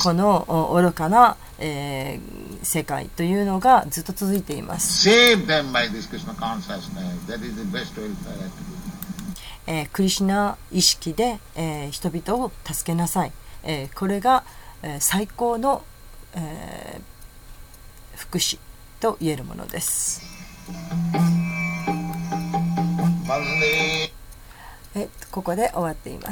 [0.04, 5.10] このお愚かな、えー世界というのがずっと続いています。
[5.10, 6.80] Save them by this Krishna consciousness.
[7.28, 8.54] That is the best welfare activity.
[9.68, 13.34] えークリシュナ意識で、えー人々を助けなさい。
[13.64, 14.44] えーこれが、
[14.82, 15.84] えー最高の、
[16.36, 17.13] えー
[18.34, 18.58] 福祉
[19.00, 20.24] と言えるものです。
[24.96, 26.32] えここで終わっていま